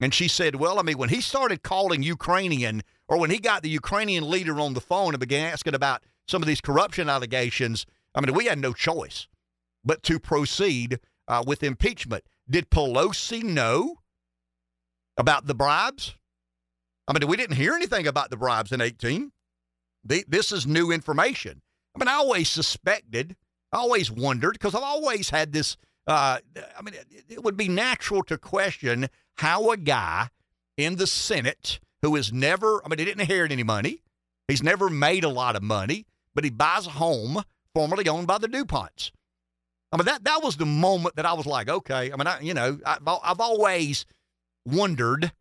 And 0.00 0.12
she 0.12 0.28
said, 0.28 0.56
well, 0.56 0.78
I 0.78 0.82
mean, 0.82 0.98
when 0.98 1.08
he 1.08 1.20
started 1.20 1.62
calling 1.62 2.02
Ukrainian 2.02 2.82
or 3.08 3.18
when 3.18 3.30
he 3.30 3.38
got 3.38 3.62
the 3.62 3.68
Ukrainian 3.68 4.28
leader 4.28 4.58
on 4.58 4.74
the 4.74 4.80
phone 4.80 5.14
and 5.14 5.20
began 5.20 5.52
asking 5.52 5.74
about 5.74 6.02
some 6.26 6.42
of 6.42 6.46
these 6.48 6.60
corruption 6.60 7.08
allegations, 7.08 7.86
I 8.14 8.20
mean, 8.20 8.34
we 8.34 8.46
had 8.46 8.58
no 8.58 8.72
choice 8.72 9.28
but 9.84 10.02
to 10.04 10.18
proceed 10.18 10.98
uh, 11.28 11.42
with 11.46 11.62
impeachment. 11.62 12.24
Did 12.48 12.70
Pelosi 12.70 13.42
know 13.42 13.96
about 15.16 15.46
the 15.46 15.54
bribes? 15.54 16.16
I 17.06 17.12
mean, 17.12 17.28
we 17.28 17.36
didn't 17.36 17.56
hear 17.56 17.74
anything 17.74 18.06
about 18.06 18.30
the 18.30 18.36
bribes 18.36 18.72
in 18.72 18.80
18. 18.80 19.32
The, 20.04 20.24
this 20.26 20.52
is 20.52 20.66
new 20.66 20.90
information. 20.90 21.62
I 21.94 21.98
mean, 21.98 22.08
I 22.08 22.14
always 22.14 22.48
suspected, 22.48 23.36
I 23.72 23.78
always 23.78 24.10
wondered, 24.10 24.54
because 24.54 24.74
I've 24.74 24.82
always 24.82 25.30
had 25.30 25.52
this. 25.52 25.76
Uh, 26.06 26.38
I 26.76 26.82
mean, 26.82 26.94
it, 26.94 27.24
it 27.28 27.44
would 27.44 27.56
be 27.56 27.68
natural 27.68 28.22
to 28.24 28.36
question 28.36 29.08
how 29.36 29.70
a 29.70 29.76
guy 29.76 30.28
in 30.76 30.96
the 30.96 31.06
Senate 31.06 31.80
who 32.02 32.14
has 32.16 32.32
never, 32.32 32.84
I 32.84 32.88
mean, 32.88 32.98
he 32.98 33.04
didn't 33.06 33.22
inherit 33.22 33.52
any 33.52 33.62
money, 33.62 34.02
he's 34.48 34.62
never 34.62 34.90
made 34.90 35.24
a 35.24 35.28
lot 35.30 35.56
of 35.56 35.62
money, 35.62 36.06
but 36.34 36.44
he 36.44 36.50
buys 36.50 36.86
a 36.86 36.90
home 36.90 37.42
formerly 37.74 38.08
owned 38.08 38.26
by 38.26 38.38
the 38.38 38.48
DuPonts. 38.48 39.10
I 39.92 39.96
mean, 39.96 40.06
that, 40.06 40.24
that 40.24 40.42
was 40.42 40.56
the 40.56 40.66
moment 40.66 41.16
that 41.16 41.26
I 41.26 41.34
was 41.34 41.46
like, 41.46 41.68
okay. 41.68 42.12
I 42.12 42.16
mean, 42.16 42.26
I, 42.26 42.40
you 42.40 42.54
know, 42.54 42.78
I've, 42.84 43.00
I've 43.06 43.40
always 43.40 44.06
wondered 44.66 45.32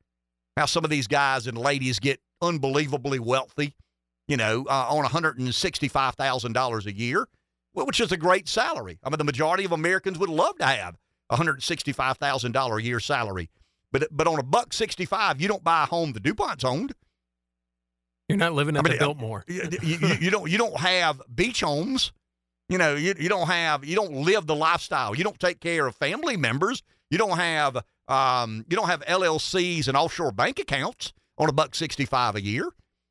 how 0.57 0.65
some 0.65 0.83
of 0.83 0.91
these 0.91 1.07
guys 1.07 1.47
and 1.47 1.57
ladies 1.57 1.99
get 1.99 2.19
unbelievably 2.41 3.19
wealthy, 3.19 3.73
you 4.27 4.37
know, 4.37 4.65
uh, 4.69 4.87
on 4.89 5.05
$165,000 5.05 6.85
a 6.85 6.93
year, 6.95 7.27
which 7.73 7.99
is 7.99 8.11
a 8.11 8.17
great 8.17 8.47
salary. 8.47 8.99
I 9.03 9.09
mean, 9.09 9.17
the 9.17 9.23
majority 9.23 9.65
of 9.65 9.71
Americans 9.71 10.19
would 10.19 10.29
love 10.29 10.57
to 10.59 10.65
have 10.65 10.97
$165,000 11.31 12.77
a 12.77 12.83
year 12.83 12.99
salary. 12.99 13.49
But 13.91 14.07
but 14.11 14.27
on 14.27 14.39
a 14.39 14.43
buck 14.43 14.73
65, 14.73 15.39
you 15.39 15.47
don't 15.47 15.63
buy 15.63 15.83
a 15.83 15.85
home 15.85 16.13
the 16.13 16.19
DuPont's 16.19 16.63
owned. 16.63 16.93
You're 18.33 18.39
not 18.39 18.53
living 18.53 18.75
at 18.75 18.85
I 18.85 18.89
mean, 18.89 18.97
the 18.97 19.03
uh, 19.03 19.07
Biltmore. 19.07 19.43
You, 19.47 19.63
you, 19.81 19.97
you- 20.19 20.31
don't 20.31 20.49
you 20.49 20.57
don't 20.57 20.77
have 20.77 21.21
beach 21.33 21.61
homes. 21.61 22.11
You 22.69 22.77
know, 22.77 22.95
you, 22.95 23.13
you 23.19 23.29
don't 23.29 23.47
have 23.47 23.85
you 23.85 23.95
don't 23.95 24.13
live 24.13 24.47
the 24.47 24.55
lifestyle. 24.55 25.15
You 25.15 25.23
don't 25.23 25.39
take 25.39 25.59
care 25.59 25.85
of 25.85 25.95
family 25.95 26.37
members. 26.37 26.81
You 27.11 27.17
don't 27.17 27.37
have 27.37 27.83
um, 28.07 28.65
you 28.69 28.75
don't 28.75 28.87
have 28.87 29.01
LLCs 29.05 29.87
and 29.87 29.95
offshore 29.95 30.31
bank 30.31 30.59
accounts 30.59 31.13
on 31.37 31.49
a 31.49 31.53
buck 31.53 31.75
65 31.75 32.35
a 32.35 32.41
year. 32.41 32.69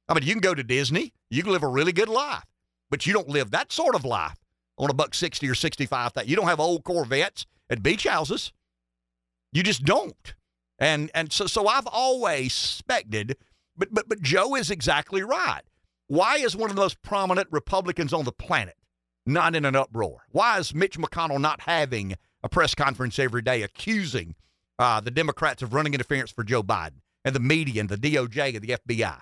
I 0.08 0.14
mean, 0.14 0.24
you 0.24 0.32
can 0.32 0.40
go 0.40 0.54
to 0.54 0.62
Disney, 0.62 1.12
you 1.30 1.42
can 1.42 1.52
live 1.52 1.62
a 1.62 1.68
really 1.68 1.92
good 1.92 2.08
life, 2.08 2.44
but 2.90 3.06
you 3.06 3.12
don't 3.12 3.28
live 3.28 3.50
that 3.52 3.72
sort 3.72 3.94
of 3.94 4.04
life 4.04 4.38
on 4.78 4.90
a 4.90 4.94
buck 4.94 5.14
60 5.14 5.48
or 5.48 5.54
65. 5.54 6.14
That 6.14 6.26
you 6.28 6.36
don't 6.36 6.48
have 6.48 6.60
old 6.60 6.82
Corvettes 6.84 7.46
at 7.70 7.82
beach 7.82 8.04
houses. 8.04 8.52
You 9.52 9.62
just 9.62 9.84
don't. 9.84 10.34
And 10.78 11.10
and 11.14 11.32
so 11.32 11.46
so 11.46 11.68
I've 11.68 11.86
always 11.86 12.52
suspected, 12.52 13.36
but 13.76 13.88
but 13.92 14.08
but 14.08 14.20
Joe 14.20 14.54
is 14.54 14.70
exactly 14.70 15.22
right. 15.22 15.62
Why 16.08 16.36
is 16.36 16.56
one 16.56 16.70
of 16.70 16.76
the 16.76 16.82
most 16.82 17.02
prominent 17.02 17.48
Republicans 17.50 18.12
on 18.12 18.24
the 18.24 18.32
planet 18.32 18.76
not 19.24 19.54
in 19.54 19.64
an 19.64 19.76
uproar? 19.76 20.24
Why 20.30 20.58
is 20.58 20.74
Mitch 20.74 20.98
McConnell 20.98 21.40
not 21.40 21.62
having 21.62 22.16
a 22.42 22.48
press 22.48 22.74
conference 22.74 23.18
every 23.18 23.42
day 23.42 23.62
accusing 23.62 24.34
uh, 24.78 25.00
the 25.00 25.10
Democrats 25.10 25.62
of 25.62 25.74
running 25.74 25.94
interference 25.94 26.30
for 26.30 26.44
Joe 26.44 26.62
Biden 26.62 27.00
and 27.24 27.34
the 27.34 27.40
media 27.40 27.80
and 27.80 27.88
the 27.88 27.96
DOJ 27.96 28.56
and 28.56 28.62
the 28.62 28.76
FBI? 28.86 29.20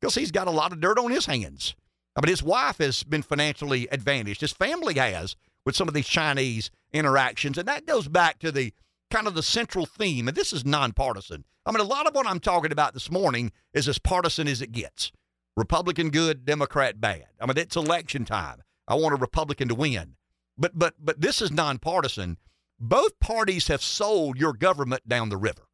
Because 0.00 0.14
he's 0.14 0.32
got 0.32 0.48
a 0.48 0.52
lot 0.52 0.72
of 0.72 0.80
dirt 0.80 0.98
on 0.98 1.10
his 1.10 1.26
hands. 1.26 1.74
I 2.16 2.20
mean, 2.20 2.30
his 2.30 2.42
wife 2.42 2.78
has 2.78 3.02
been 3.02 3.22
financially 3.22 3.88
advantaged. 3.90 4.40
His 4.40 4.52
family 4.52 4.94
has 4.94 5.36
with 5.64 5.76
some 5.76 5.88
of 5.88 5.94
these 5.94 6.06
Chinese 6.06 6.70
interactions. 6.92 7.58
And 7.58 7.66
that 7.68 7.86
goes 7.86 8.08
back 8.08 8.38
to 8.40 8.52
the 8.52 8.72
kind 9.14 9.26
of 9.28 9.34
the 9.34 9.42
central 9.42 9.86
theme. 9.86 10.26
And 10.26 10.36
this 10.36 10.52
is 10.52 10.64
nonpartisan. 10.64 11.44
I 11.64 11.70
mean, 11.70 11.80
a 11.80 11.84
lot 11.84 12.08
of 12.08 12.14
what 12.16 12.26
I'm 12.26 12.40
talking 12.40 12.72
about 12.72 12.94
this 12.94 13.12
morning 13.12 13.52
is 13.72 13.88
as 13.88 14.00
partisan 14.00 14.48
as 14.48 14.60
it 14.60 14.72
gets. 14.72 15.12
Republican 15.56 16.10
good, 16.10 16.44
Democrat 16.44 17.00
bad. 17.00 17.26
I 17.40 17.46
mean, 17.46 17.56
it's 17.56 17.76
election 17.76 18.24
time. 18.24 18.62
I 18.88 18.96
want 18.96 19.14
a 19.14 19.18
Republican 19.18 19.68
to 19.68 19.74
win. 19.76 20.16
But 20.58 20.72
but 20.76 20.94
but 20.98 21.20
this 21.20 21.40
is 21.40 21.52
nonpartisan. 21.52 22.38
Both 22.80 23.20
parties 23.20 23.68
have 23.68 23.82
sold 23.82 24.36
your 24.36 24.52
government 24.52 25.08
down 25.08 25.28
the 25.28 25.36
river. 25.36 25.68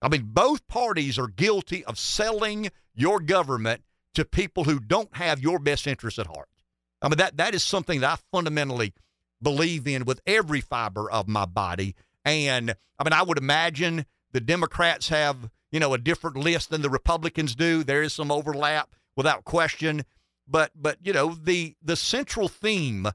I 0.00 0.08
mean, 0.08 0.30
both 0.32 0.66
parties 0.66 1.18
are 1.18 1.28
guilty 1.28 1.84
of 1.84 1.98
selling 1.98 2.70
your 2.94 3.20
government 3.20 3.82
to 4.14 4.24
people 4.24 4.64
who 4.64 4.80
don't 4.80 5.14
have 5.14 5.40
your 5.40 5.58
best 5.58 5.86
interests 5.86 6.18
at 6.18 6.26
heart. 6.26 6.48
I 7.02 7.08
mean, 7.08 7.18
that 7.18 7.36
that 7.36 7.54
is 7.54 7.62
something 7.62 8.00
that 8.00 8.18
I 8.18 8.22
fundamentally 8.32 8.94
believe 9.42 9.86
in 9.86 10.04
with 10.04 10.20
every 10.26 10.60
fiber 10.60 11.10
of 11.10 11.28
my 11.28 11.46
body. 11.46 11.94
And 12.24 12.74
I 12.98 13.04
mean, 13.04 13.12
I 13.12 13.22
would 13.22 13.38
imagine 13.38 14.06
the 14.32 14.40
Democrats 14.40 15.08
have, 15.08 15.50
you 15.72 15.80
know, 15.80 15.94
a 15.94 15.98
different 15.98 16.36
list 16.36 16.70
than 16.70 16.82
the 16.82 16.90
Republicans 16.90 17.54
do. 17.54 17.82
There 17.82 18.02
is 18.02 18.12
some 18.12 18.30
overlap 18.30 18.94
without 19.16 19.44
question. 19.44 20.04
But 20.46 20.72
but 20.74 20.98
you 21.02 21.12
know, 21.12 21.34
the 21.34 21.76
the 21.82 21.96
central 21.96 22.48
theme 22.48 23.06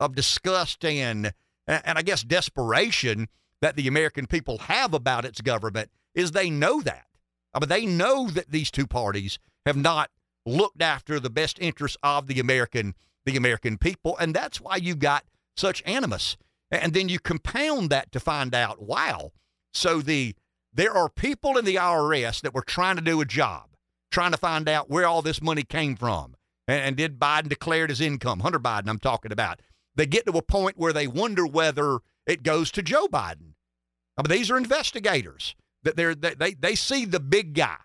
of 0.00 0.14
disgust 0.14 0.84
and 0.84 1.32
and 1.66 1.98
I 1.98 2.02
guess 2.02 2.22
desperation 2.22 3.28
that 3.60 3.76
the 3.76 3.88
American 3.88 4.26
people 4.26 4.58
have 4.58 4.94
about 4.94 5.24
its 5.24 5.40
government 5.40 5.90
is 6.14 6.32
they 6.32 6.50
know 6.50 6.80
that. 6.82 7.06
I 7.52 7.60
mean, 7.60 7.68
they 7.68 7.86
know 7.86 8.28
that 8.30 8.50
these 8.50 8.70
two 8.70 8.86
parties 8.86 9.38
have 9.66 9.76
not 9.76 10.10
looked 10.46 10.80
after 10.80 11.20
the 11.20 11.30
best 11.30 11.58
interests 11.60 11.98
of 12.02 12.26
the 12.26 12.40
American 12.40 12.94
the 13.26 13.36
American 13.36 13.76
people, 13.76 14.16
and 14.18 14.34
that's 14.34 14.60
why 14.60 14.76
you 14.76 14.94
got 14.94 15.24
such 15.58 15.82
animus. 15.84 16.36
And 16.70 16.92
then 16.92 17.08
you 17.08 17.18
compound 17.18 17.90
that 17.90 18.12
to 18.12 18.20
find 18.20 18.54
out, 18.54 18.82
wow. 18.82 19.32
So 19.72 20.00
the 20.00 20.34
there 20.72 20.92
are 20.92 21.08
people 21.08 21.56
in 21.56 21.64
the 21.64 21.76
IRS 21.76 22.42
that 22.42 22.54
were 22.54 22.62
trying 22.62 22.96
to 22.96 23.02
do 23.02 23.20
a 23.20 23.24
job, 23.24 23.70
trying 24.10 24.32
to 24.32 24.36
find 24.36 24.68
out 24.68 24.90
where 24.90 25.06
all 25.06 25.22
this 25.22 25.42
money 25.42 25.62
came 25.62 25.96
from, 25.96 26.36
and, 26.66 26.80
and 26.80 26.96
did 26.96 27.18
Biden 27.18 27.48
declare 27.48 27.86
it 27.86 27.90
as 27.90 28.00
income? 28.00 28.40
Hunter 28.40 28.60
Biden, 28.60 28.88
I'm 28.88 28.98
talking 28.98 29.32
about. 29.32 29.60
They 29.96 30.06
get 30.06 30.26
to 30.26 30.36
a 30.36 30.42
point 30.42 30.78
where 30.78 30.92
they 30.92 31.06
wonder 31.06 31.46
whether 31.46 31.98
it 32.26 32.42
goes 32.42 32.70
to 32.72 32.82
Joe 32.82 33.08
Biden. 33.08 33.54
I 34.16 34.22
mean, 34.22 34.38
these 34.38 34.50
are 34.50 34.56
investigators 34.56 35.56
that 35.82 35.96
they're 35.96 36.14
they 36.14 36.34
they, 36.34 36.54
they 36.54 36.74
see 36.74 37.04
the 37.04 37.20
big 37.20 37.54
guy, 37.54 37.78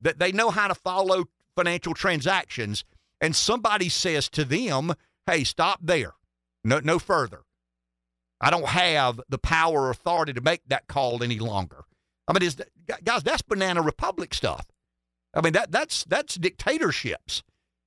that 0.00 0.18
they 0.18 0.32
know 0.32 0.50
how 0.50 0.68
to 0.68 0.74
follow 0.74 1.24
financial 1.56 1.94
transactions, 1.94 2.84
and 3.20 3.34
somebody 3.34 3.88
says 3.88 4.28
to 4.30 4.44
them, 4.44 4.94
"Hey, 5.26 5.44
stop 5.44 5.80
there, 5.82 6.14
no 6.64 6.80
no 6.80 6.98
further. 6.98 7.42
I 8.40 8.50
don't 8.50 8.68
have 8.68 9.20
the 9.28 9.38
power 9.38 9.82
or 9.82 9.90
authority 9.90 10.32
to 10.32 10.40
make 10.40 10.62
that 10.68 10.86
call 10.86 11.22
any 11.22 11.38
longer." 11.38 11.84
I 12.26 12.32
mean, 12.32 12.42
is 12.42 12.56
guys, 13.04 13.22
that's 13.22 13.42
banana 13.42 13.82
republic 13.82 14.34
stuff. 14.34 14.66
I 15.34 15.40
mean, 15.40 15.52
that 15.54 15.70
that's 15.72 16.04
that's 16.04 16.34
dictatorships. 16.36 17.42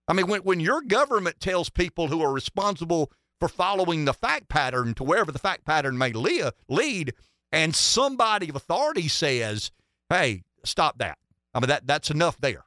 I 0.08 0.14
mean, 0.14 0.28
when 0.28 0.42
when 0.42 0.60
your 0.60 0.82
government 0.82 1.40
tells 1.40 1.70
people 1.70 2.08
who 2.08 2.22
are 2.22 2.32
responsible 2.34 3.12
for 3.40 3.48
following 3.48 4.06
the 4.06 4.14
fact 4.14 4.50
pattern 4.50 4.94
to 4.96 5.04
wherever 5.04 5.32
the 5.32 5.40
fact 5.40 5.66
pattern 5.66 5.98
may 5.98 6.12
lead, 6.12 6.52
lead 6.68 7.14
and 7.52 7.76
somebody 7.76 8.50
of 8.50 8.56
authority 8.56 9.08
says, 9.08 9.72
"Hey, 10.10 10.44
stop 10.64 10.98
that." 11.00 11.18
I 11.54 11.60
mean, 11.60 11.68
that 11.68 11.88
that's 11.88 12.10
enough 12.12 12.38
there. 12.40 12.66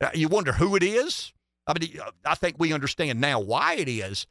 Uh, 0.00 0.10
You 0.14 0.28
wonder 0.28 0.52
who 0.52 0.76
it 0.76 0.82
is. 0.82 1.32
I 1.66 1.78
mean, 1.78 1.98
uh, 2.00 2.10
I 2.24 2.34
think 2.34 2.56
we 2.58 2.72
understand 2.72 3.20
now 3.20 3.40
why 3.40 3.74
it 3.74 3.88
is. 3.88 4.26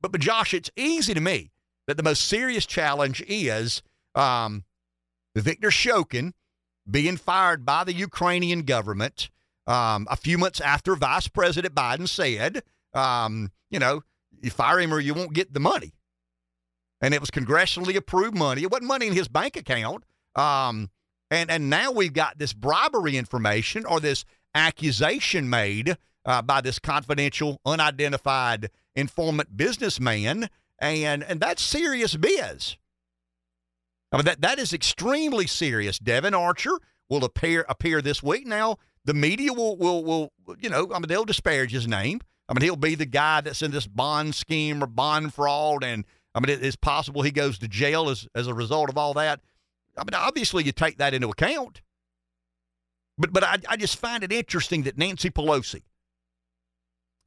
But, 0.00 0.12
but 0.12 0.20
Josh, 0.20 0.54
it's 0.54 0.70
easy 0.76 1.14
to 1.14 1.20
me 1.20 1.50
that 1.86 1.96
the 1.96 2.02
most 2.02 2.26
serious 2.26 2.66
challenge 2.66 3.22
is 3.26 3.82
um, 4.14 4.64
Victor 5.34 5.68
Shokin 5.68 6.32
being 6.90 7.16
fired 7.16 7.64
by 7.64 7.84
the 7.84 7.92
Ukrainian 7.92 8.62
government 8.62 9.30
um, 9.66 10.06
a 10.10 10.16
few 10.16 10.38
months 10.38 10.60
after 10.60 10.96
Vice 10.96 11.28
President 11.28 11.74
Biden 11.74 12.08
said, 12.08 12.62
um, 12.94 13.50
you 13.70 13.78
know, 13.78 14.02
you 14.40 14.50
fire 14.50 14.80
him 14.80 14.94
or 14.94 15.00
you 15.00 15.14
won't 15.14 15.34
get 15.34 15.52
the 15.52 15.60
money. 15.60 15.92
And 17.00 17.14
it 17.14 17.20
was 17.20 17.30
congressionally 17.30 17.94
approved 17.94 18.36
money. 18.36 18.62
It 18.62 18.70
wasn't 18.70 18.88
money 18.88 19.06
in 19.06 19.12
his 19.12 19.28
bank 19.28 19.56
account. 19.56 20.04
Um, 20.34 20.90
and 21.30 21.50
and 21.50 21.68
now 21.68 21.92
we've 21.92 22.12
got 22.12 22.38
this 22.38 22.52
bribery 22.52 23.16
information 23.16 23.84
or 23.84 24.00
this 24.00 24.24
accusation 24.54 25.50
made 25.50 25.96
uh, 26.24 26.42
by 26.42 26.60
this 26.60 26.78
confidential, 26.78 27.60
unidentified 27.64 28.70
informant 28.98 29.56
businessman, 29.56 30.50
and 30.78 31.22
and 31.22 31.40
that's 31.40 31.62
serious 31.62 32.16
biz. 32.16 32.76
I 34.12 34.16
mean 34.16 34.24
that 34.26 34.40
that 34.40 34.58
is 34.58 34.72
extremely 34.72 35.46
serious. 35.46 35.98
Devon 35.98 36.34
Archer 36.34 36.78
will 37.08 37.24
appear 37.24 37.64
appear 37.68 38.02
this 38.02 38.22
week. 38.22 38.46
Now 38.46 38.78
the 39.04 39.14
media 39.14 39.52
will 39.52 39.76
will 39.76 40.04
will 40.04 40.32
you 40.58 40.68
know 40.68 40.90
I 40.92 40.98
mean 40.98 41.08
they'll 41.08 41.24
disparage 41.24 41.72
his 41.72 41.86
name. 41.86 42.20
I 42.48 42.54
mean 42.54 42.62
he'll 42.62 42.76
be 42.76 42.94
the 42.94 43.06
guy 43.06 43.40
that's 43.40 43.62
in 43.62 43.70
this 43.70 43.86
bond 43.86 44.34
scheme 44.34 44.82
or 44.82 44.86
bond 44.86 45.34
fraud, 45.34 45.84
and 45.84 46.04
I 46.34 46.40
mean 46.40 46.58
it's 46.60 46.76
possible 46.76 47.22
he 47.22 47.30
goes 47.30 47.58
to 47.58 47.68
jail 47.68 48.08
as 48.08 48.26
as 48.34 48.46
a 48.46 48.54
result 48.54 48.88
of 48.90 48.98
all 48.98 49.14
that. 49.14 49.40
I 49.96 50.02
mean 50.02 50.14
obviously 50.14 50.64
you 50.64 50.72
take 50.72 50.98
that 50.98 51.14
into 51.14 51.28
account. 51.28 51.82
But 53.18 53.32
but 53.32 53.44
I, 53.44 53.58
I 53.68 53.76
just 53.76 53.96
find 53.96 54.24
it 54.24 54.32
interesting 54.32 54.84
that 54.84 54.96
Nancy 54.96 55.30
Pelosi 55.30 55.82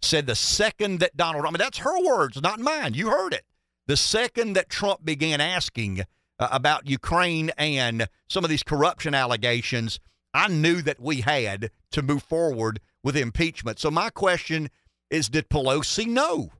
said 0.01 0.27
the 0.27 0.35
second 0.35 0.99
that 0.99 1.15
Donald, 1.15 1.45
I 1.45 1.49
mean, 1.49 1.57
that's 1.57 1.79
her 1.79 2.03
words, 2.03 2.41
not 2.41 2.59
mine. 2.59 2.93
You 2.93 3.09
heard 3.09 3.33
it. 3.33 3.43
The 3.87 3.97
second 3.97 4.53
that 4.53 4.69
Trump 4.69 5.03
began 5.03 5.41
asking 5.41 6.01
uh, 6.39 6.47
about 6.51 6.87
Ukraine 6.87 7.51
and 7.57 8.07
some 8.29 8.43
of 8.43 8.49
these 8.49 8.63
corruption 8.63 9.13
allegations, 9.13 9.99
I 10.33 10.47
knew 10.47 10.81
that 10.81 10.99
we 10.99 11.21
had 11.21 11.71
to 11.91 12.01
move 12.01 12.23
forward 12.23 12.79
with 13.03 13.17
impeachment. 13.17 13.79
So 13.79 13.91
my 13.91 14.09
question 14.09 14.69
is 15.09 15.29
Did 15.29 15.49
Pelosi 15.49 16.07
know 16.07 16.51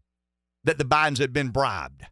that 0.64 0.78
the 0.78 0.86
Bidens 0.86 1.20
had 1.20 1.34
been 1.34 1.50
bribed? 1.50 2.04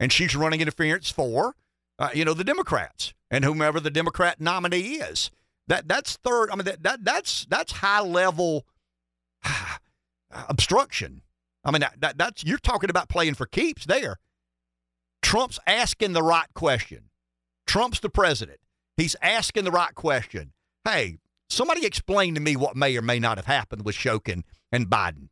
And 0.00 0.12
she's 0.12 0.36
running 0.36 0.60
interference 0.60 1.10
for, 1.10 1.56
uh, 1.98 2.10
you 2.14 2.24
know, 2.24 2.34
the 2.34 2.44
Democrats 2.44 3.14
and 3.30 3.44
whomever 3.44 3.80
the 3.80 3.90
Democrat 3.90 4.40
nominee 4.40 4.96
is. 4.96 5.30
That 5.66 5.86
that's 5.86 6.16
third. 6.16 6.50
I 6.50 6.56
mean 6.56 6.64
that, 6.64 6.82
that 6.82 7.04
that's 7.04 7.46
that's 7.46 7.72
high 7.72 8.00
level 8.00 8.64
obstruction. 10.48 11.22
I 11.64 11.70
mean, 11.70 11.80
that, 11.80 12.00
that, 12.00 12.18
that's 12.18 12.44
you're 12.44 12.58
talking 12.58 12.90
about 12.90 13.08
playing 13.08 13.34
for 13.34 13.46
keeps 13.46 13.86
there. 13.86 14.16
Trump's 15.22 15.58
asking 15.66 16.12
the 16.12 16.22
right 16.22 16.52
question. 16.54 17.10
Trump's 17.66 18.00
the 18.00 18.08
president. 18.08 18.60
He's 18.96 19.16
asking 19.20 19.64
the 19.64 19.70
right 19.70 19.94
question. 19.94 20.52
Hey, 20.84 21.18
somebody 21.48 21.84
explain 21.84 22.34
to 22.34 22.40
me 22.40 22.56
what 22.56 22.76
may 22.76 22.96
or 22.96 23.02
may 23.02 23.18
not 23.18 23.36
have 23.36 23.46
happened 23.46 23.84
with 23.84 23.96
Shokin 23.96 24.42
and 24.72 24.88
Biden. 24.88 25.28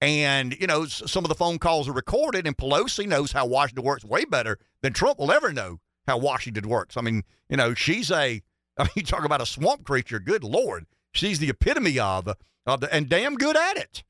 And, 0.00 0.54
you 0.60 0.66
know, 0.66 0.86
some 0.86 1.24
of 1.24 1.28
the 1.28 1.34
phone 1.34 1.58
calls 1.58 1.88
are 1.88 1.92
recorded, 1.92 2.46
and 2.46 2.56
Pelosi 2.56 3.06
knows 3.06 3.32
how 3.32 3.46
Washington 3.46 3.84
works 3.84 4.04
way 4.04 4.24
better 4.24 4.58
than 4.80 4.92
Trump 4.92 5.18
will 5.18 5.32
ever 5.32 5.52
know 5.52 5.80
how 6.06 6.18
Washington 6.18 6.68
works. 6.68 6.96
I 6.96 7.00
mean, 7.00 7.24
you 7.48 7.56
know, 7.56 7.74
she's 7.74 8.10
a, 8.10 8.40
I 8.78 8.84
mean, 8.84 8.90
you 8.94 9.02
talk 9.02 9.24
about 9.24 9.42
a 9.42 9.46
swamp 9.46 9.84
creature, 9.84 10.20
good 10.20 10.44
Lord. 10.44 10.86
She's 11.12 11.38
the 11.38 11.48
epitome 11.50 11.98
of, 11.98 12.28
of 12.66 12.80
the, 12.80 12.92
and 12.94 13.08
damn 13.08 13.36
good 13.36 13.56
at 13.56 13.76
it. 13.76 14.04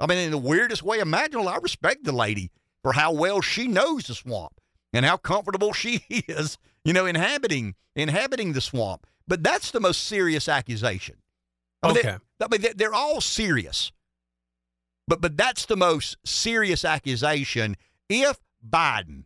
I 0.00 0.06
mean, 0.06 0.18
in 0.18 0.30
the 0.30 0.38
weirdest 0.38 0.82
way 0.82 0.98
imaginable, 1.00 1.48
I 1.48 1.56
respect 1.56 2.04
the 2.04 2.12
lady 2.12 2.50
for 2.82 2.92
how 2.92 3.12
well 3.12 3.40
she 3.40 3.66
knows 3.66 4.04
the 4.06 4.14
swamp. 4.14 4.60
and 4.92 5.04
how 5.04 5.16
comfortable 5.16 5.72
she 5.82 6.04
is, 6.08 6.58
you 6.84 6.92
know, 6.92 7.06
inhabiting 7.06 7.74
inhabiting 7.96 8.52
the 8.52 8.60
swamp. 8.60 9.06
But 9.26 9.42
that's 9.42 9.70
the 9.72 9.80
most 9.80 10.04
serious 10.04 10.48
accusation. 10.48 11.16
I 11.82 11.88
mean, 11.88 11.98
Okay. 11.98 12.16
They, 12.38 12.44
I 12.44 12.48
mean, 12.48 12.60
they're, 12.62 12.74
they're 12.74 12.94
all 12.94 13.20
serious. 13.20 13.92
But 15.06 15.20
but 15.20 15.36
that's 15.36 15.66
the 15.66 15.76
most 15.76 16.16
serious 16.24 16.84
accusation. 16.84 17.76
If 18.08 18.38
Biden 18.66 19.24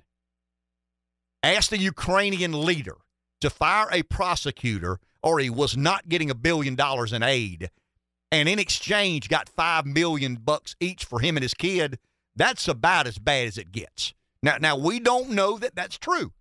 asked 1.42 1.70
the 1.70 1.78
Ukrainian 1.78 2.64
leader 2.64 2.96
to 3.42 3.50
fire 3.50 3.88
a 3.92 4.02
prosecutor, 4.02 4.98
or 5.22 5.38
he 5.38 5.50
was 5.50 5.76
not 5.76 6.08
getting 6.08 6.30
a 6.30 6.34
billion 6.34 6.74
dollars 6.74 7.12
in 7.12 7.22
aid, 7.22 7.70
and 8.30 8.48
in 8.48 8.58
exchange 8.58 9.28
got 9.28 9.48
five 9.48 9.86
million 9.86 10.36
bucks 10.36 10.74
each 10.80 11.04
for 11.04 11.20
him 11.20 11.36
and 11.36 11.42
his 11.42 11.54
kid, 11.54 11.98
that's 12.34 12.66
about 12.66 13.06
as 13.06 13.18
bad 13.18 13.46
as 13.46 13.58
it 13.58 13.70
gets. 13.72 14.14
Now, 14.42 14.56
now 14.58 14.76
we 14.76 14.98
don't 14.98 15.30
know 15.30 15.58
that 15.58 15.76
that's 15.76 15.98
true. 15.98 16.32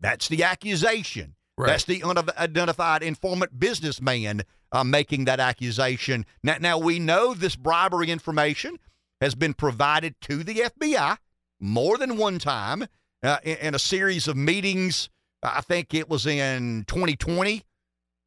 That's 0.00 0.28
the 0.28 0.44
accusation. 0.44 1.34
Right. 1.56 1.68
That's 1.68 1.84
the 1.84 2.02
unidentified 2.02 3.02
informant 3.02 3.58
businessman 3.58 4.42
uh, 4.72 4.84
making 4.84 5.26
that 5.26 5.40
accusation. 5.40 6.26
Now, 6.42 6.56
now 6.60 6.78
we 6.78 6.98
know 6.98 7.34
this 7.34 7.56
bribery 7.56 8.10
information 8.10 8.78
has 9.20 9.34
been 9.34 9.54
provided 9.54 10.20
to 10.22 10.42
the 10.42 10.54
FBI 10.54 11.18
more 11.60 11.96
than 11.96 12.16
one 12.16 12.38
time 12.38 12.86
uh, 13.22 13.38
in, 13.42 13.56
in 13.58 13.74
a 13.74 13.78
series 13.78 14.26
of 14.26 14.36
meetings. 14.36 15.08
I 15.44 15.60
think 15.60 15.94
it 15.94 16.08
was 16.08 16.26
in 16.26 16.84
2020, 16.86 17.62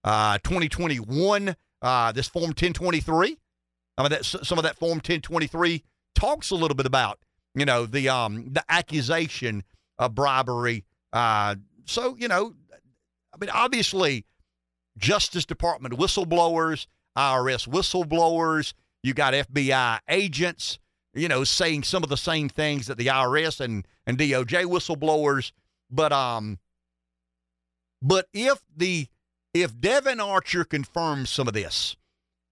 uh, 0.03 0.37
2021. 0.39 1.55
Uh, 1.81 2.11
this 2.11 2.27
Form 2.27 2.45
1023. 2.45 3.37
I 3.97 4.01
mean, 4.01 4.09
that, 4.11 4.25
some 4.25 4.57
of 4.57 4.63
that 4.63 4.77
Form 4.77 4.97
1023 4.97 5.83
talks 6.15 6.49
a 6.49 6.55
little 6.55 6.75
bit 6.75 6.85
about 6.85 7.19
you 7.55 7.65
know 7.65 7.85
the 7.85 8.09
um 8.09 8.49
the 8.51 8.63
accusation 8.69 9.63
of 9.97 10.15
bribery. 10.15 10.85
Uh, 11.13 11.55
so 11.85 12.15
you 12.17 12.27
know, 12.27 12.53
I 13.33 13.37
mean, 13.39 13.49
obviously, 13.51 14.25
Justice 14.97 15.45
Department 15.45 15.95
whistleblowers, 15.95 16.87
IRS 17.17 17.67
whistleblowers. 17.67 18.73
You 19.03 19.13
got 19.13 19.33
FBI 19.33 19.99
agents, 20.09 20.79
you 21.13 21.27
know, 21.27 21.43
saying 21.43 21.83
some 21.83 22.03
of 22.03 22.09
the 22.09 22.17
same 22.17 22.49
things 22.49 22.87
that 22.87 22.97
the 22.97 23.07
IRS 23.07 23.59
and 23.59 23.87
and 24.05 24.17
DOJ 24.17 24.65
whistleblowers. 24.65 25.51
But 25.89 26.11
um, 26.11 26.59
but 28.01 28.27
if 28.33 28.61
the 28.75 29.07
if 29.53 29.79
Devon 29.79 30.19
Archer 30.19 30.63
confirms 30.63 31.29
some 31.29 31.47
of 31.47 31.53
this, 31.53 31.95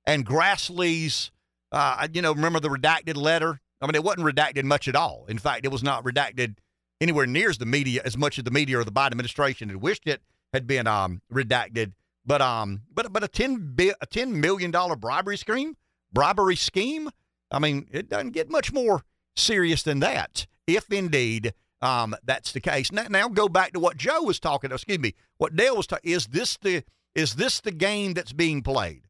and 0.06 0.26
Grassley's, 0.26 1.32
uh, 1.72 2.08
you 2.12 2.22
know, 2.22 2.34
remember 2.34 2.60
the 2.60 2.70
redacted 2.70 3.16
letter? 3.16 3.60
I 3.82 3.86
mean, 3.88 3.96
it 3.96 4.04
wasn't 4.04 4.26
redacted 4.26 4.64
much 4.64 4.88
at 4.88 4.96
all. 4.96 5.26
In 5.28 5.38
fact, 5.38 5.66
it 5.66 5.72
was 5.72 5.84
not 5.84 6.04
redacted 6.04 6.56
anywhere 7.02 7.26
near 7.26 7.50
as 7.50 7.58
the 7.58 7.66
media 7.66 8.02
as 8.06 8.18
much 8.18 8.38
as 8.38 8.44
the 8.44 8.52
media 8.52 8.80
or 8.80 8.84
the 8.84 8.92
Biden 8.92 9.12
administration 9.12 9.70
had 9.70 9.78
wished 9.78 10.08
it 10.08 10.22
had 10.54 10.66
been 10.66 10.88
um, 10.88 11.22
redacted. 11.32 11.94
But 12.26 12.42
um, 12.42 12.82
but 12.92 13.12
but 13.14 13.24
a 13.24 13.28
ten 13.28 13.76
bi- 13.76 13.94
a 14.02 14.06
ten 14.06 14.40
million 14.40 14.72
dollar 14.72 14.96
bribery 14.96 15.38
scheme, 15.38 15.76
bribery 16.12 16.56
scheme. 16.56 17.10
I 17.52 17.60
mean, 17.60 17.88
it 17.92 18.10
doesn't 18.10 18.32
get 18.32 18.50
much 18.50 18.74
more 18.74 19.04
serious 19.36 19.84
than 19.84 20.00
that. 20.00 20.48
If 20.66 20.92
indeed 20.92 21.54
um, 21.86 22.16
that's 22.24 22.52
the 22.52 22.60
case. 22.60 22.92
Now, 22.92 23.06
now 23.10 23.30
go 23.30 23.48
back 23.48 23.74
to 23.74 23.80
what 23.80 23.96
Joe 23.96 24.24
was 24.24 24.40
talking. 24.40 24.72
Excuse 24.72 25.00
me, 25.00 25.14
what 25.38 25.56
Dale 25.56 25.78
was 25.78 25.86
talking. 25.86 26.12
Is 26.12 26.28
this 26.28 26.58
the 26.58 26.84
is 27.14 27.36
this 27.36 27.62
the 27.62 27.72
game 27.72 28.14
that's 28.14 28.34
being 28.34 28.64
played? 28.64 29.04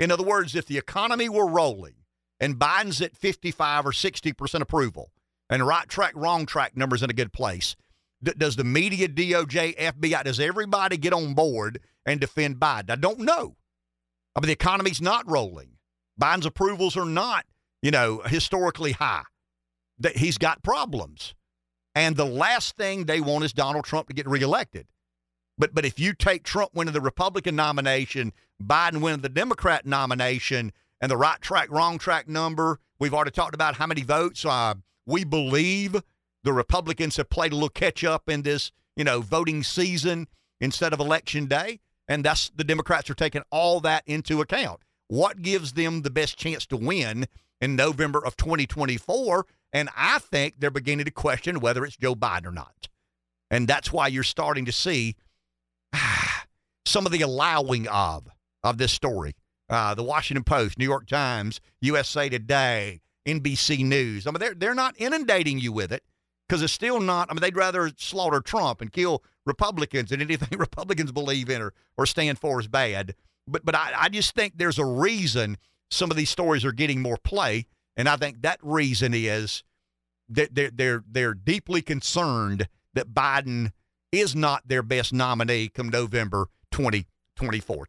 In 0.00 0.10
other 0.10 0.24
words, 0.24 0.56
if 0.56 0.66
the 0.66 0.78
economy 0.78 1.28
were 1.28 1.46
rolling 1.46 1.94
and 2.40 2.58
Biden's 2.58 3.02
at 3.02 3.16
55 3.16 3.86
or 3.86 3.92
60 3.92 4.32
percent 4.32 4.62
approval, 4.62 5.12
and 5.50 5.66
right 5.66 5.86
track, 5.86 6.14
wrong 6.16 6.46
track 6.46 6.74
numbers 6.74 7.02
in 7.02 7.10
a 7.10 7.14
good 7.14 7.34
place, 7.34 7.76
d- 8.22 8.32
does 8.38 8.56
the 8.56 8.64
media, 8.64 9.08
DOJ, 9.08 9.76
FBI, 9.76 10.24
does 10.24 10.40
everybody 10.40 10.96
get 10.96 11.12
on 11.12 11.34
board 11.34 11.80
and 12.06 12.18
defend 12.18 12.56
Biden? 12.56 12.90
I 12.90 12.96
don't 12.96 13.20
know. 13.20 13.56
I 14.34 14.40
mean, 14.40 14.46
the 14.46 14.52
economy's 14.52 15.02
not 15.02 15.30
rolling. 15.30 15.72
Biden's 16.20 16.46
approvals 16.46 16.96
are 16.96 17.04
not, 17.04 17.44
you 17.82 17.90
know, 17.90 18.22
historically 18.24 18.92
high. 18.92 19.24
That 19.98 20.16
he's 20.16 20.38
got 20.38 20.62
problems, 20.62 21.34
and 21.94 22.16
the 22.16 22.26
last 22.26 22.76
thing 22.76 23.04
they 23.04 23.20
want 23.20 23.44
is 23.44 23.52
Donald 23.52 23.84
Trump 23.84 24.08
to 24.08 24.14
get 24.14 24.26
reelected. 24.26 24.86
But 25.58 25.74
but 25.74 25.84
if 25.84 25.98
you 25.98 26.14
take 26.14 26.44
Trump 26.44 26.70
winning 26.74 26.94
the 26.94 27.00
Republican 27.00 27.56
nomination, 27.56 28.32
Biden 28.62 29.00
winning 29.00 29.20
the 29.20 29.28
Democrat 29.28 29.86
nomination, 29.86 30.72
and 31.00 31.10
the 31.10 31.16
right 31.16 31.40
track, 31.40 31.70
wrong 31.70 31.98
track 31.98 32.28
number, 32.28 32.78
we've 32.98 33.12
already 33.12 33.32
talked 33.32 33.54
about 33.54 33.76
how 33.76 33.86
many 33.86 34.02
votes. 34.02 34.44
Uh, 34.44 34.74
we 35.04 35.24
believe 35.24 36.02
the 36.44 36.52
Republicans 36.52 37.16
have 37.16 37.28
played 37.28 37.52
a 37.52 37.56
little 37.56 37.68
catch 37.68 38.04
up 38.04 38.28
in 38.28 38.42
this, 38.42 38.72
you 38.96 39.04
know, 39.04 39.20
voting 39.20 39.62
season 39.62 40.28
instead 40.60 40.92
of 40.92 41.00
election 41.00 41.46
day, 41.46 41.80
and 42.08 42.24
that's 42.24 42.50
the 42.54 42.64
Democrats 42.64 43.10
are 43.10 43.14
taking 43.14 43.42
all 43.50 43.80
that 43.80 44.04
into 44.06 44.40
account. 44.40 44.80
What 45.08 45.42
gives 45.42 45.72
them 45.72 46.02
the 46.02 46.10
best 46.10 46.38
chance 46.38 46.64
to 46.66 46.76
win 46.76 47.26
in 47.62 47.76
November 47.76 48.22
of 48.24 48.36
2024? 48.36 49.46
And 49.72 49.88
I 49.96 50.18
think 50.18 50.56
they're 50.58 50.70
beginning 50.70 51.06
to 51.06 51.10
question 51.10 51.60
whether 51.60 51.84
it's 51.84 51.96
Joe 51.96 52.14
Biden 52.14 52.46
or 52.46 52.52
not. 52.52 52.88
And 53.50 53.66
that's 53.66 53.92
why 53.92 54.08
you're 54.08 54.22
starting 54.22 54.66
to 54.66 54.72
see 54.72 55.16
some 56.84 57.06
of 57.06 57.12
the 57.12 57.22
allowing 57.22 57.88
of 57.88 58.28
of 58.62 58.78
this 58.78 58.92
story. 58.92 59.34
Uh, 59.70 59.94
the 59.94 60.02
Washington 60.02 60.44
Post, 60.44 60.78
New 60.78 60.84
York 60.84 61.06
Times, 61.06 61.60
USA 61.80 62.28
Today, 62.28 63.00
NBC 63.26 63.84
News. 63.84 64.26
I 64.26 64.30
mean, 64.30 64.40
they're 64.40 64.54
they're 64.54 64.74
not 64.74 64.94
inundating 64.98 65.58
you 65.58 65.72
with 65.72 65.92
it 65.92 66.02
because 66.48 66.62
it's 66.62 66.72
still 66.72 67.00
not. 67.00 67.30
I 67.30 67.34
mean, 67.34 67.40
they'd 67.40 67.56
rather 67.56 67.90
slaughter 67.96 68.40
Trump 68.40 68.80
and 68.80 68.92
kill 68.92 69.22
Republicans 69.46 70.12
and 70.12 70.20
anything 70.20 70.58
Republicans 70.58 71.12
believe 71.12 71.48
in 71.48 71.62
or 71.62 71.72
or 71.96 72.06
stand 72.06 72.38
for 72.38 72.60
is 72.60 72.68
bad. 72.68 73.14
But 73.46 73.64
but 73.64 73.74
I, 73.74 73.92
I 73.96 74.08
just 74.08 74.34
think 74.34 74.54
there's 74.56 74.78
a 74.78 74.84
reason 74.84 75.56
some 75.92 76.10
of 76.10 76.16
these 76.16 76.30
stories 76.30 76.64
are 76.64 76.72
getting 76.72 77.00
more 77.00 77.18
play, 77.18 77.66
and 77.96 78.08
I 78.08 78.16
think 78.16 78.42
that 78.42 78.58
reason 78.62 79.12
is 79.14 79.62
that 80.28 80.54
they're 80.54 80.70
they're 80.70 81.04
they're 81.06 81.34
deeply 81.34 81.82
concerned 81.82 82.68
that 82.94 83.14
Biden 83.14 83.72
is 84.10 84.34
not 84.34 84.66
their 84.66 84.82
best 84.82 85.12
nominee 85.12 85.68
come 85.68 85.88
November 85.88 86.48
2024. 86.70 87.88